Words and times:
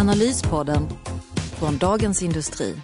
Analyspodden 0.00 0.88
från 1.58 1.78
Dagens 1.78 2.22
Industri. 2.22 2.74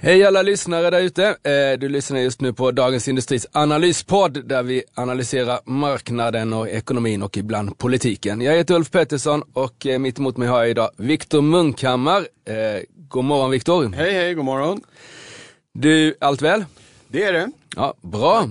Hej 0.00 0.24
alla 0.24 0.42
lyssnare 0.42 0.90
där 0.90 1.00
ute. 1.00 1.24
Eh, 1.26 1.78
du 1.78 1.88
lyssnar 1.88 2.18
just 2.18 2.40
nu 2.40 2.52
på 2.52 2.70
Dagens 2.70 3.08
Industris 3.08 3.46
analyspodd 3.52 4.48
där 4.48 4.62
vi 4.62 4.82
analyserar 4.94 5.60
marknaden 5.64 6.52
och 6.52 6.68
ekonomin 6.68 7.22
och 7.22 7.36
ibland 7.36 7.78
politiken. 7.78 8.40
Jag 8.40 8.56
heter 8.56 8.74
Ulf 8.74 8.90
Pettersson 8.90 9.42
och 9.52 9.86
eh, 9.86 9.98
mitt 9.98 10.18
emot 10.18 10.36
mig 10.36 10.48
har 10.48 10.58
jag 10.58 10.70
idag 10.70 10.90
Viktor 10.96 11.42
Munkhammar. 11.42 12.26
Eh, 12.44 12.82
god 13.08 13.24
morgon 13.24 13.50
Viktor. 13.50 13.92
Hej 13.96 14.12
hej, 14.12 14.34
god 14.34 14.44
morgon. 14.44 14.80
Du, 15.72 16.14
allt 16.20 16.42
väl? 16.42 16.64
Det 17.08 17.22
är 17.24 17.32
det. 17.32 17.50
Ja, 17.76 17.94
bra. 18.00 18.48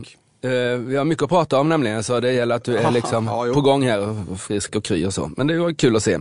Vi 0.78 0.96
har 0.96 1.06
mycket 1.06 1.24
att 1.24 1.30
prata 1.30 1.60
om 1.60 1.70
nämligen 1.70 2.04
så 2.04 2.20
det 2.20 2.34
gäller 2.34 2.56
att 2.56 2.64
du 2.64 2.78
är 2.78 2.92
liksom 3.02 3.26
ja, 3.26 3.54
på 3.54 3.62
gång 3.62 3.84
här 3.84 4.10
och 4.32 4.40
frisk 4.40 4.76
och 4.76 4.84
kry 4.84 5.06
och 5.06 5.14
så. 5.14 5.32
Men 5.38 5.48
det 5.48 5.60
var 5.60 5.74
kul 5.74 5.96
att 5.96 6.04
se. 6.04 6.20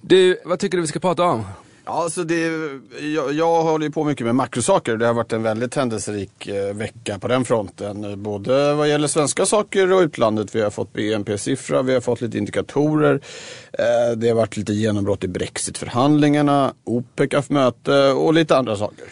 Du, 0.00 0.38
vad 0.44 0.58
tycker 0.58 0.76
du 0.78 0.82
vi 0.82 0.88
ska 0.88 0.98
prata 0.98 1.22
om? 1.24 1.44
Ja, 1.88 2.02
alltså 2.02 2.24
det, 2.24 2.70
jag, 3.00 3.32
jag 3.32 3.62
håller 3.62 3.86
ju 3.86 3.92
på 3.92 4.04
mycket 4.04 4.26
med 4.26 4.34
makrosaker. 4.34 4.96
Det 4.96 5.06
har 5.06 5.14
varit 5.14 5.32
en 5.32 5.42
väldigt 5.42 5.74
händelserik 5.74 6.46
eh, 6.46 6.74
vecka 6.74 7.18
på 7.18 7.28
den 7.28 7.44
fronten. 7.44 8.22
Både 8.22 8.74
vad 8.74 8.88
gäller 8.88 9.08
svenska 9.08 9.46
saker 9.46 9.92
och 9.92 10.00
utlandet. 10.00 10.54
Vi 10.54 10.60
har 10.60 10.70
fått 10.70 10.92
BNP-siffra, 10.92 11.82
vi 11.82 11.94
har 11.94 12.00
fått 12.00 12.20
lite 12.20 12.38
indikatorer. 12.38 13.20
Eh, 13.72 14.16
det 14.16 14.28
har 14.28 14.34
varit 14.34 14.56
lite 14.56 14.72
genombrott 14.72 15.24
i 15.24 15.28
Brexit-förhandlingarna. 15.28 16.72
OPEC 16.84 17.32
har 17.32 17.38
haft 17.38 17.50
möte 17.50 18.10
och 18.10 18.34
lite 18.34 18.56
andra 18.56 18.76
saker. 18.76 19.04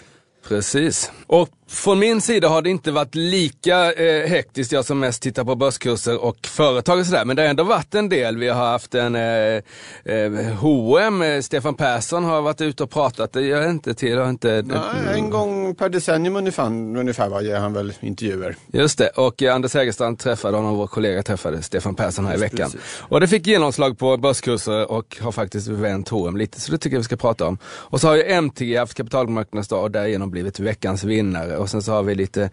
Precis. 0.49 1.13
Och 1.27 1.49
från 1.69 1.99
min 1.99 2.21
sida 2.21 2.49
har 2.49 2.63
det 2.63 2.71
inte 2.71 2.91
varit 2.91 3.15
lika 3.15 3.93
eh, 3.93 4.29
hektiskt, 4.29 4.73
jag 4.73 4.85
som 4.85 4.99
mest 4.99 5.23
tittar 5.23 5.45
på 5.45 5.55
börskurser 5.55 6.25
och 6.25 6.37
företag 6.47 6.99
och 6.99 7.07
sådär. 7.07 7.25
Men 7.25 7.37
det 7.37 7.43
har 7.43 7.49
ändå 7.49 7.65
varit 7.65 7.95
en 7.95 8.09
del. 8.09 8.37
Vi 8.37 8.49
har 8.49 8.67
haft 8.67 8.95
en 8.95 9.15
eh, 9.15 9.63
eh, 10.05 10.55
H&M, 10.59 11.43
Stefan 11.43 11.75
Persson 11.75 12.25
har 12.25 12.43
varit 12.43 12.61
ute 12.61 12.83
och 12.83 12.91
pratat. 12.91 13.33
Det 13.33 13.43
gör 13.43 13.63
jag 13.63 13.71
inte 13.71 13.95
till. 13.95 14.19
Har 14.19 14.31
inte, 14.31 14.63
Nej, 14.67 15.15
en 15.15 15.31
gång 15.31 15.75
per 15.75 15.89
decennium 15.89 16.37
ungefär, 16.37 16.67
ungefär 16.67 17.29
vad 17.29 17.45
ger 17.45 17.57
han 17.57 17.73
väl 17.73 17.93
intervjuer. 18.01 18.57
Just 18.73 18.99
det, 18.99 19.09
och 19.09 19.43
eh, 19.43 19.55
Anders 19.55 19.75
Hägerstrand 19.75 20.19
träffade 20.19 20.57
honom, 20.57 20.77
vår 20.77 20.87
kollega 20.87 21.23
träffade 21.23 21.63
Stefan 21.63 21.95
Persson 21.95 22.27
här 22.27 22.35
i 22.35 22.41
veckan. 22.41 22.71
Precis. 22.71 23.03
Och 23.09 23.21
det 23.21 23.29
fick 23.29 23.47
genomslag 23.47 23.99
på 23.99 24.17
börskurser 24.17 24.91
och 24.91 25.17
har 25.21 25.33
faktiskt 25.33 25.69
vänt 25.69 26.09
H&M 26.09 26.37
lite, 26.37 26.61
så 26.61 26.73
det 26.73 26.79
tycker 26.79 26.97
jag 26.97 27.01
vi 27.01 27.05
ska 27.05 27.17
prata 27.17 27.47
om. 27.47 27.59
Och 27.65 28.01
så 28.01 28.09
har 28.09 28.17
ju 28.17 28.23
MTG 28.23 28.77
haft 28.77 28.95
kapitalmarknadsdag 28.95 29.83
och 29.83 29.91
därigenom 29.91 30.31
blivit 30.37 30.61
veckans 30.61 31.05
vinnare. 31.05 31.57
Och 31.57 31.71
sen 31.71 31.83
så 31.83 31.93
har 31.93 32.03
vi 32.03 32.15
lite 32.15 32.51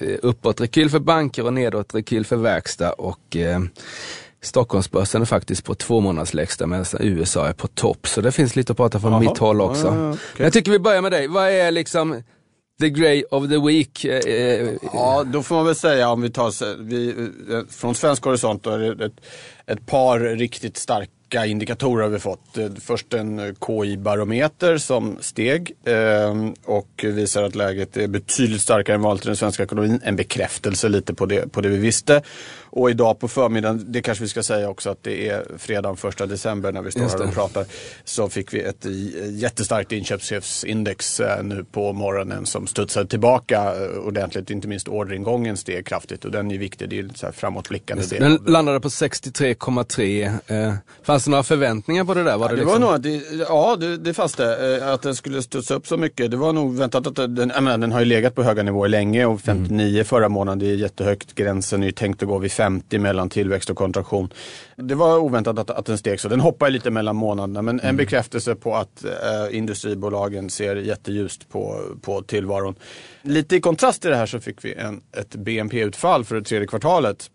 eh, 0.00 0.16
uppåt-rekyl 0.22 0.90
för 0.90 0.98
banker 0.98 1.44
och 1.46 1.52
nedåt-rekyl 1.52 2.24
för 2.24 2.36
verkstad. 2.36 2.92
Och 2.92 3.36
eh, 3.36 3.60
Stockholmsbörsen 4.42 5.22
är 5.22 5.26
faktiskt 5.26 5.64
på 5.64 5.74
två 5.74 6.00
månaders 6.00 6.34
lägsta 6.34 6.66
medan 6.66 6.84
USA 7.00 7.48
är 7.48 7.52
på 7.52 7.66
topp. 7.66 8.08
Så 8.08 8.20
det 8.20 8.32
finns 8.32 8.56
lite 8.56 8.72
att 8.72 8.76
prata 8.76 9.00
från 9.00 9.12
Jaha. 9.12 9.20
mitt 9.20 9.38
håll 9.38 9.60
också. 9.60 9.86
Ja, 9.86 9.96
ja, 9.96 10.10
okej. 10.10 10.44
Jag 10.44 10.52
tycker 10.52 10.70
vi 10.70 10.78
börjar 10.78 11.02
med 11.02 11.12
dig. 11.12 11.28
Vad 11.28 11.48
är 11.48 11.70
liksom 11.70 12.22
the 12.80 12.90
grey 12.90 13.24
of 13.30 13.48
the 13.48 13.58
week? 13.58 14.04
Eh, 14.04 14.70
Ja, 14.92 15.24
då 15.32 15.42
får 15.42 15.54
man 15.54 15.66
väl 15.66 15.74
säga 15.74 16.08
om 16.10 16.22
vi 16.22 16.30
tar 16.30 16.76
vi, 16.82 17.28
från 17.70 17.94
svensk 17.94 18.24
horisont 18.24 18.62
då 18.62 18.70
är 18.70 18.78
det 18.78 19.04
ett, 19.04 19.20
ett 19.66 19.86
par 19.86 20.20
riktigt 20.20 20.76
starka 20.76 21.10
indikatorer 21.34 22.02
har 22.02 22.10
vi 22.10 22.18
fått. 22.18 22.58
Eh, 22.58 22.68
Först 22.80 23.14
en 23.14 23.38
eh, 23.38 23.54
KI-barometer 23.66 24.78
som 24.78 25.18
steg 25.20 25.72
eh, 25.84 26.50
och 26.64 27.04
visar 27.04 27.42
att 27.42 27.54
läget 27.54 27.96
är 27.96 28.08
betydligt 28.08 28.62
starkare 28.62 28.94
än 28.94 29.02
vanligt 29.02 29.24
i 29.24 29.26
den 29.26 29.36
svenska 29.36 29.62
ekonomin. 29.62 30.00
En 30.04 30.16
bekräftelse 30.16 30.88
lite 30.88 31.14
på 31.14 31.26
det, 31.26 31.52
på 31.52 31.60
det 31.60 31.68
vi 31.68 31.78
visste. 31.78 32.22
Och 32.72 32.90
idag 32.90 33.18
på 33.18 33.28
förmiddagen, 33.28 33.84
det 33.92 34.02
kanske 34.02 34.24
vi 34.24 34.28
ska 34.28 34.42
säga 34.42 34.68
också 34.68 34.90
att 34.90 35.02
det 35.02 35.28
är 35.28 35.44
fredagen 35.58 35.96
första 35.96 36.26
december 36.26 36.72
när 36.72 36.82
vi 36.82 36.90
står 36.90 37.00
här 37.00 37.22
och 37.22 37.34
pratar. 37.34 37.64
Så 38.04 38.28
fick 38.28 38.54
vi 38.54 38.60
ett 38.60 38.86
jättestarkt 39.30 39.92
inköpschefsindex 39.92 41.20
nu 41.42 41.64
på 41.72 41.92
morgonen 41.92 42.46
som 42.46 42.66
studsade 42.66 43.06
tillbaka 43.06 43.74
ordentligt. 44.06 44.50
Inte 44.50 44.68
minst 44.68 44.88
orderingången 44.88 45.56
steg 45.56 45.86
kraftigt 45.86 46.24
och 46.24 46.30
den 46.30 46.50
är 46.50 46.58
viktig. 46.58 46.88
Det 46.88 46.94
är 46.94 46.96
ju 46.96 47.02
lite 47.02 47.18
så 47.18 47.26
här 47.26 47.32
framåtblickande. 47.32 48.04
Den 48.18 48.38
landade 48.46 48.80
på 48.80 48.88
63,3. 48.88 50.78
Fanns 51.20 51.24
det 51.24 51.30
några 51.30 51.42
förväntningar 51.42 52.04
på 52.04 52.14
det 52.14 52.22
där? 52.24 52.38
Var 52.38 52.46
Ja, 52.46 52.54
det 52.54 52.60
liksom... 52.60 52.82
var 52.82 52.90
nog 52.92 53.00
det, 53.00 53.22
ja, 53.48 53.76
det, 53.76 53.96
det 53.96 54.14
fanns 54.14 54.34
det. 54.34 54.76
eh, 54.78 54.88
Att 54.92 55.02
den 55.02 55.14
skulle 55.14 55.42
studsa 55.42 55.74
upp 55.74 55.86
så 55.86 55.96
mycket. 55.96 56.30
Det 56.30 56.36
var 56.36 56.52
nog 56.52 56.76
väntat 56.76 57.06
att 57.06 57.14
den, 57.14 57.48
menar, 57.48 57.78
den 57.78 57.92
har 57.92 58.00
ju 58.00 58.04
legat 58.06 58.34
på 58.34 58.42
höga 58.42 58.62
nivåer 58.62 58.88
länge 58.88 59.24
och 59.26 59.40
59 59.40 60.04
förra 60.04 60.28
månaden, 60.28 60.58
det 60.58 60.66
är 60.70 60.74
jättehögt. 60.74 61.34
Gränsen 61.34 61.82
är 61.82 61.86
ju 61.86 61.92
tänkt 61.92 62.22
att 62.22 62.28
gå 62.28 62.38
vid 62.38 62.52
50 62.52 62.98
mellan 62.98 63.28
tillväxt 63.28 63.70
och 63.70 63.76
kontraktion. 63.76 64.32
Det 64.76 64.94
var 64.94 65.18
oväntat 65.18 65.58
att, 65.58 65.70
att 65.70 65.86
den 65.86 65.98
steg 65.98 66.20
så. 66.20 66.28
Den 66.28 66.40
hoppar 66.40 66.70
lite 66.70 66.90
mellan 66.90 67.16
månaderna 67.16 67.62
men 67.62 67.80
en 67.80 67.96
bekräftelse 67.96 68.54
på 68.54 68.74
att 68.76 69.04
eh, 69.04 69.56
industribolagen 69.56 70.50
ser 70.50 70.76
jätteljust 70.76 71.48
på, 71.48 71.80
på 72.02 72.22
tillvaron. 72.22 72.74
Lite 73.22 73.56
i 73.56 73.60
kontrast 73.60 74.02
till 74.02 74.10
det 74.10 74.16
här 74.16 74.26
så 74.26 74.40
fick 74.40 74.64
vi 74.64 74.74
en, 74.74 75.00
ett 75.16 75.34
BNP-utfall 75.34 76.24
för 76.24 76.34
det 76.34 76.42
tredje 76.42 76.66
kvartalet 76.66 77.30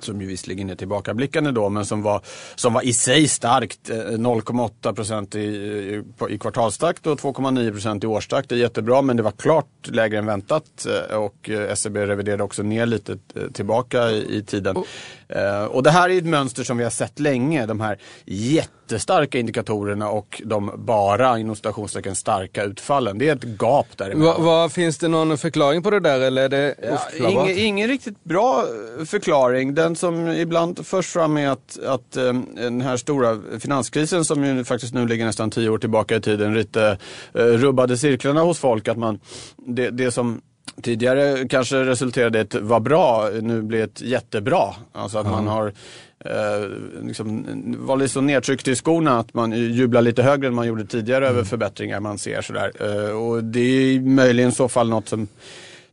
som 0.00 0.20
ju 0.20 0.26
visserligen 0.26 0.70
är 0.70 0.74
tillbakablickande 0.74 1.50
då, 1.50 1.68
men 1.68 1.86
som 1.86 2.02
var, 2.02 2.20
som 2.54 2.72
var 2.72 2.82
i 2.82 2.92
sig 2.92 3.28
starkt. 3.28 3.90
Eh, 3.90 3.96
0,8 3.96 4.94
procent 4.94 5.34
i, 5.34 5.38
i, 5.40 6.02
i 6.28 6.38
kvartalstakt 6.38 7.06
och 7.06 7.18
2,9 7.18 7.70
procent 7.72 8.04
i 8.04 8.06
årstakt. 8.06 8.48
Det 8.48 8.54
är 8.54 8.58
jättebra, 8.58 9.02
men 9.02 9.16
det 9.16 9.22
var 9.22 9.30
klart 9.30 9.66
lägre 9.82 10.18
än 10.18 10.26
väntat. 10.26 10.86
Eh, 11.10 11.16
och 11.16 11.50
eh, 11.50 11.56
SEB 11.56 11.70
SCB 11.70 12.06
reviderade 12.06 12.42
också 12.42 12.62
ner 12.62 12.86
lite 12.86 13.18
tillbaka 13.52 14.10
i, 14.10 14.36
i 14.36 14.42
tiden. 14.42 14.76
Eh, 15.36 15.64
Och 15.64 15.82
det 15.82 15.90
här 15.90 16.08
är 16.10 16.18
ett 16.18 16.26
mönster 16.26 16.64
som 16.64 16.76
vi 16.76 16.84
har 16.84 16.90
sett 16.90 17.20
länge. 17.20 17.66
De 17.66 17.80
här 17.80 17.98
jättestarka 18.24 19.38
indikatorerna 19.38 20.08
och 20.10 20.42
de 20.44 20.70
bara, 20.76 21.38
inom 21.38 21.56
citationstecken, 21.56 22.14
starka 22.14 22.64
utfallen. 22.64 23.18
Det 23.18 23.28
är 23.28 23.36
ett 23.36 23.44
gap 23.44 23.86
däremellan. 23.96 24.44
Va, 24.44 24.62
va, 24.62 24.68
finns 24.68 24.98
det 24.98 25.08
någon 25.08 25.38
förklaring 25.38 25.82
på 25.82 25.90
det 25.90 26.00
där 26.00 26.20
eller 26.20 26.42
är 26.42 26.48
det 26.48 26.74
Ja, 27.18 27.28
ingen, 27.28 27.58
ingen 27.58 27.88
riktigt 27.88 28.24
bra 28.24 28.64
eh, 28.98 29.04
förklaring. 29.04 29.74
Den 29.74 29.96
som 29.96 30.28
ibland 30.28 30.86
förs 30.86 31.06
fram 31.06 31.36
är 31.36 31.48
att, 31.48 31.78
att 31.86 32.16
eh, 32.16 32.32
den 32.56 32.80
här 32.80 32.96
stora 32.96 33.38
finanskrisen 33.60 34.24
som 34.24 34.44
ju 34.44 34.64
faktiskt 34.64 34.94
nu 34.94 35.06
ligger 35.06 35.26
nästan 35.26 35.50
tio 35.50 35.68
år 35.68 35.78
tillbaka 35.78 36.16
i 36.16 36.20
tiden 36.20 36.54
lite 36.54 36.98
rubbade 37.32 37.96
cirklarna 37.98 38.40
hos 38.40 38.58
folk. 38.58 38.88
Att 38.88 38.98
man, 38.98 39.20
det, 39.56 39.90
det 39.90 40.10
som 40.10 40.40
tidigare 40.82 41.48
kanske 41.48 41.84
resulterade 41.84 42.38
i 42.38 42.40
ett 42.40 42.54
var 42.54 42.80
bra, 42.80 43.30
nu 43.42 43.62
blir 43.62 43.84
ett 43.84 44.00
jättebra. 44.00 44.74
Alltså 44.92 45.18
att 45.18 45.26
man 45.26 45.46
har 45.46 45.72
eh, 46.24 46.68
liksom, 47.02 47.44
var 47.78 47.96
lite 47.96 48.12
så 48.12 48.20
nedtryckt 48.20 48.68
i 48.68 48.74
skorna 48.74 49.18
att 49.18 49.34
man 49.34 49.52
jublar 49.52 50.02
lite 50.02 50.22
högre 50.22 50.48
än 50.48 50.54
man 50.54 50.66
gjorde 50.66 50.86
tidigare 50.86 51.28
över 51.28 51.44
förbättringar 51.44 52.00
man 52.00 52.18
ser. 52.18 52.42
Sådär. 52.42 52.72
Eh, 52.80 53.16
och 53.16 53.44
det 53.44 53.60
är 53.60 54.00
möjligen 54.00 54.50
i 54.50 54.52
så 54.52 54.68
fall 54.68 54.88
något 54.88 55.08
som 55.08 55.28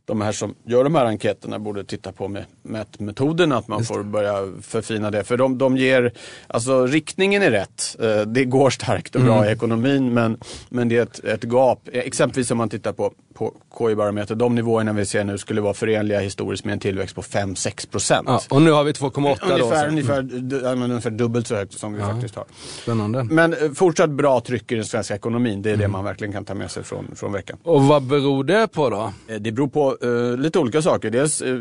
de 0.04 0.20
här 0.20 0.32
som 0.32 0.54
gör 0.64 0.84
de 0.84 0.94
här 0.94 1.06
enkäterna 1.06 1.58
borde 1.58 1.84
titta 1.84 2.12
på 2.12 2.28
med 2.28 2.44
mätmetoderna, 2.62 3.56
att 3.56 3.68
man 3.68 3.84
får 3.84 4.02
börja 4.02 4.52
förfina 4.62 5.10
det. 5.10 5.24
För 5.24 5.36
de, 5.36 5.58
de 5.58 5.76
ger, 5.76 6.12
alltså 6.46 6.86
riktningen 6.86 7.42
är 7.42 7.50
rätt. 7.50 7.96
Eh, 8.00 8.20
Det 8.20 8.44
går 8.44 8.70
starkt 8.70 9.14
och 9.14 9.22
bra 9.22 9.46
i 9.46 9.52
ekonomin 9.52 10.14
men, 10.14 10.38
men 10.68 10.88
det 10.88 10.96
är 10.96 11.02
ett, 11.02 11.24
ett 11.24 11.44
gap. 11.44 11.88
Eh, 11.92 12.00
Exempelvis 12.00 12.50
om 12.50 12.58
man 12.58 12.68
tittar 12.68 12.92
på, 12.92 13.12
på 13.34 13.54
KI-barometer, 13.78 14.34
de 14.34 14.54
nivåerna 14.54 14.92
vi 14.92 15.06
ser 15.06 15.24
nu 15.24 15.38
skulle 15.38 15.60
vara 15.60 15.74
förenliga 15.74 16.20
historiskt 16.20 16.64
med 16.64 16.72
en 16.72 16.78
tillväxt 16.80 17.14
på 17.14 17.22
5-6 17.22 17.90
procent. 17.90 18.28
Ja, 18.28 18.40
och 18.48 18.62
nu 18.62 18.70
har 18.70 18.84
vi 18.84 18.92
2,8 18.92 19.36
då. 19.48 19.54
Ungefär, 19.54 19.82
så. 19.84 19.88
ungefär, 19.88 21.04
ja, 21.04 21.10
dubbelt 21.10 21.46
så 21.46 21.54
högt 21.56 21.78
som 21.78 21.92
vi 21.94 22.00
faktiskt 22.00 22.34
har. 22.36 22.44
Spännande. 22.82 23.24
Men 23.24 23.52
eh, 23.52 23.58
fortsatt 23.74 24.10
bra 24.10 24.40
tryck 24.40 24.72
i 24.72 24.74
den 24.74 24.84
svenska 24.84 25.14
ekonomin, 25.14 25.62
det 25.62 25.70
är 25.70 25.76
det 25.76 25.80
Mm. 25.80 25.92
man 25.92 26.04
verkligen 26.04 26.32
kan 26.32 26.44
ta 26.44 26.54
med 26.54 26.70
sig 26.70 26.82
från, 26.82 27.06
från 27.16 27.32
veckan. 27.32 27.58
Och 27.62 27.82
vad 27.84 28.02
beror 28.02 28.44
det 28.44 28.68
på 28.72 28.90
då? 28.90 29.12
Det 29.40 29.52
beror 29.52 29.68
på 29.68 29.96
eh, 30.02 30.36
lite 30.36 30.58
olika 30.58 30.82
saker. 30.82 31.10
Dels, 31.10 31.42
eh, 31.42 31.58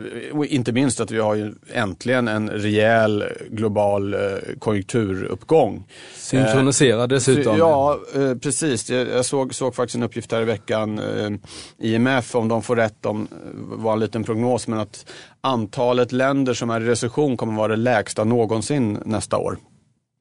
inte 0.48 0.72
minst 0.72 1.00
att 1.00 1.12
vi 1.12 1.20
har 1.20 1.36
ju 1.36 1.54
äntligen 1.74 2.28
en 2.28 2.50
rejäl 2.50 3.22
eh, 3.22 3.28
global 3.50 4.14
eh, 4.14 4.20
konjunkturuppgång. 4.60 5.84
Synkroniserad 6.16 7.10
dessutom. 7.10 7.58
Ja, 7.58 8.00
eh, 8.16 8.36
precis. 8.36 8.90
Jag, 8.90 9.08
jag 9.08 9.26
såg, 9.26 9.56
såg 9.56 9.76
faktiskt 9.76 9.96
en 9.96 10.04
uppgift 10.04 10.32
här 10.32 10.42
i 10.42 10.46
veckan. 10.46 11.00
Eh, 11.00 11.30
IMF, 11.78 12.36
om 12.36 12.48
de 12.48 12.62
får 12.62 12.76
rätt, 12.76 13.06
om, 13.06 13.28
eh, 13.32 13.38
var 13.56 13.94
en 13.94 14.00
liten 14.00 14.24
prognos, 14.24 14.68
men 14.68 14.80
att 14.80 15.06
antalet 15.42 16.12
länder 16.12 16.54
som 16.54 16.70
är 16.70 16.82
i 16.82 16.86
recession 16.86 17.38
kommer 17.38 17.54
vara 17.54 17.68
det 17.68 17.76
lägsta 17.76 18.24
någonsin 18.24 19.00
nästa 19.06 19.38
år. 19.38 19.58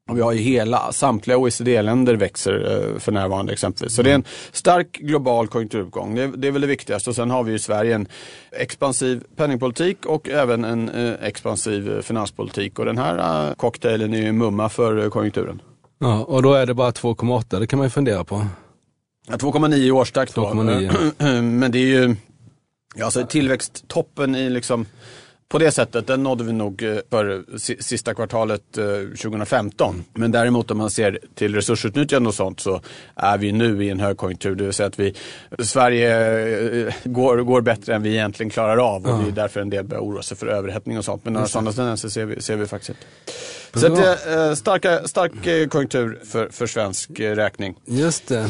Och 0.08 0.16
vi 0.16 0.20
har 0.20 0.32
ju 0.32 0.38
hela, 0.38 0.92
samtliga 0.92 1.38
OECD-länder 1.38 2.14
växer 2.14 2.92
eh, 2.94 2.98
för 2.98 3.12
närvarande 3.12 3.52
exempelvis. 3.52 3.94
Så 3.94 4.02
det 4.02 4.10
är 4.10 4.14
en 4.14 4.24
stark 4.52 4.92
global 4.92 5.48
konjunkturuppgång. 5.48 6.14
Det, 6.14 6.26
det 6.26 6.48
är 6.48 6.52
väl 6.52 6.60
det 6.60 6.66
viktigaste. 6.66 7.10
Och 7.10 7.16
sen 7.16 7.30
har 7.30 7.42
vi 7.42 7.54
i 7.54 7.58
Sverige 7.58 7.94
en 7.94 8.08
expansiv 8.52 9.24
penningpolitik 9.36 10.06
och 10.06 10.28
även 10.28 10.64
en 10.64 10.88
eh, 10.88 11.14
expansiv 11.22 11.92
eh, 11.92 12.02
finanspolitik. 12.02 12.78
Och 12.78 12.84
den 12.84 12.98
här 12.98 13.54
cocktailen 13.54 14.14
är 14.14 14.22
ju 14.22 14.32
mumma 14.32 14.68
för 14.68 15.10
konjunkturen. 15.10 15.62
Ja, 15.98 16.24
och 16.24 16.42
då 16.42 16.54
är 16.54 16.66
det 16.66 16.74
bara 16.74 16.90
2,8, 16.90 17.60
det 17.60 17.66
kan 17.66 17.78
man 17.78 17.86
ju 17.86 17.90
fundera 17.90 18.24
på. 18.24 18.46
Ja, 19.28 19.36
2,9 19.36 19.74
i 19.74 19.90
årstakt 19.90 20.34
då. 20.34 20.46
2,9. 20.46 21.42
Men 21.42 21.72
det 21.72 21.78
är 21.78 21.86
ju, 21.86 22.16
ja, 22.94 23.04
alltså 23.04 23.26
tillväxttoppen 23.26 24.34
i 24.34 24.50
liksom 24.50 24.86
på 25.48 25.58
det 25.58 25.70
sättet, 25.70 26.06
den 26.06 26.22
nådde 26.22 26.44
vi 26.44 26.52
nog 26.52 26.82
eh, 26.82 26.96
för 27.10 27.44
si- 27.58 27.82
sista 27.82 28.14
kvartalet 28.14 28.78
eh, 28.78 28.84
2015. 29.22 30.04
Men 30.14 30.30
däremot 30.32 30.70
om 30.70 30.78
man 30.78 30.90
ser 30.90 31.18
till 31.34 31.54
resursutnyttjande 31.54 32.28
och 32.28 32.34
sånt 32.34 32.60
så 32.60 32.80
är 33.14 33.38
vi 33.38 33.52
nu 33.52 33.84
i 33.84 33.90
en 33.90 34.00
högkonjunktur. 34.00 34.54
Det 34.54 34.64
vill 34.64 34.72
säga 34.72 34.86
att 34.86 34.98
vi, 34.98 35.14
Sverige 35.58 36.86
eh, 36.86 36.94
går, 37.04 37.38
går 37.38 37.60
bättre 37.60 37.94
än 37.94 38.02
vi 38.02 38.10
egentligen 38.10 38.50
klarar 38.50 38.76
av 38.94 39.06
och 39.06 39.22
det 39.22 39.28
är 39.28 39.32
därför 39.32 39.60
en 39.60 39.70
del 39.70 39.84
börjar 39.84 40.02
oroa 40.02 40.22
sig 40.22 40.36
för 40.36 40.46
överhettning 40.46 40.98
och 40.98 41.04
sånt. 41.04 41.24
Men 41.24 41.32
några 41.32 41.46
sådana 41.48 41.72
tendenser 41.72 42.08
ser 42.08 42.24
vi, 42.24 42.40
ser 42.42 42.56
vi 42.56 42.66
faktiskt 42.66 42.90
inte. 42.90 43.02
Så 43.80 43.86
att, 43.92 44.26
eh, 44.26 44.54
starka, 44.54 45.08
stark 45.08 45.46
eh, 45.46 45.68
konjunktur 45.68 46.18
för, 46.24 46.48
för 46.48 46.66
svensk 46.66 47.20
eh, 47.20 47.34
räkning. 47.34 47.74
Just 47.84 48.28
det. 48.28 48.48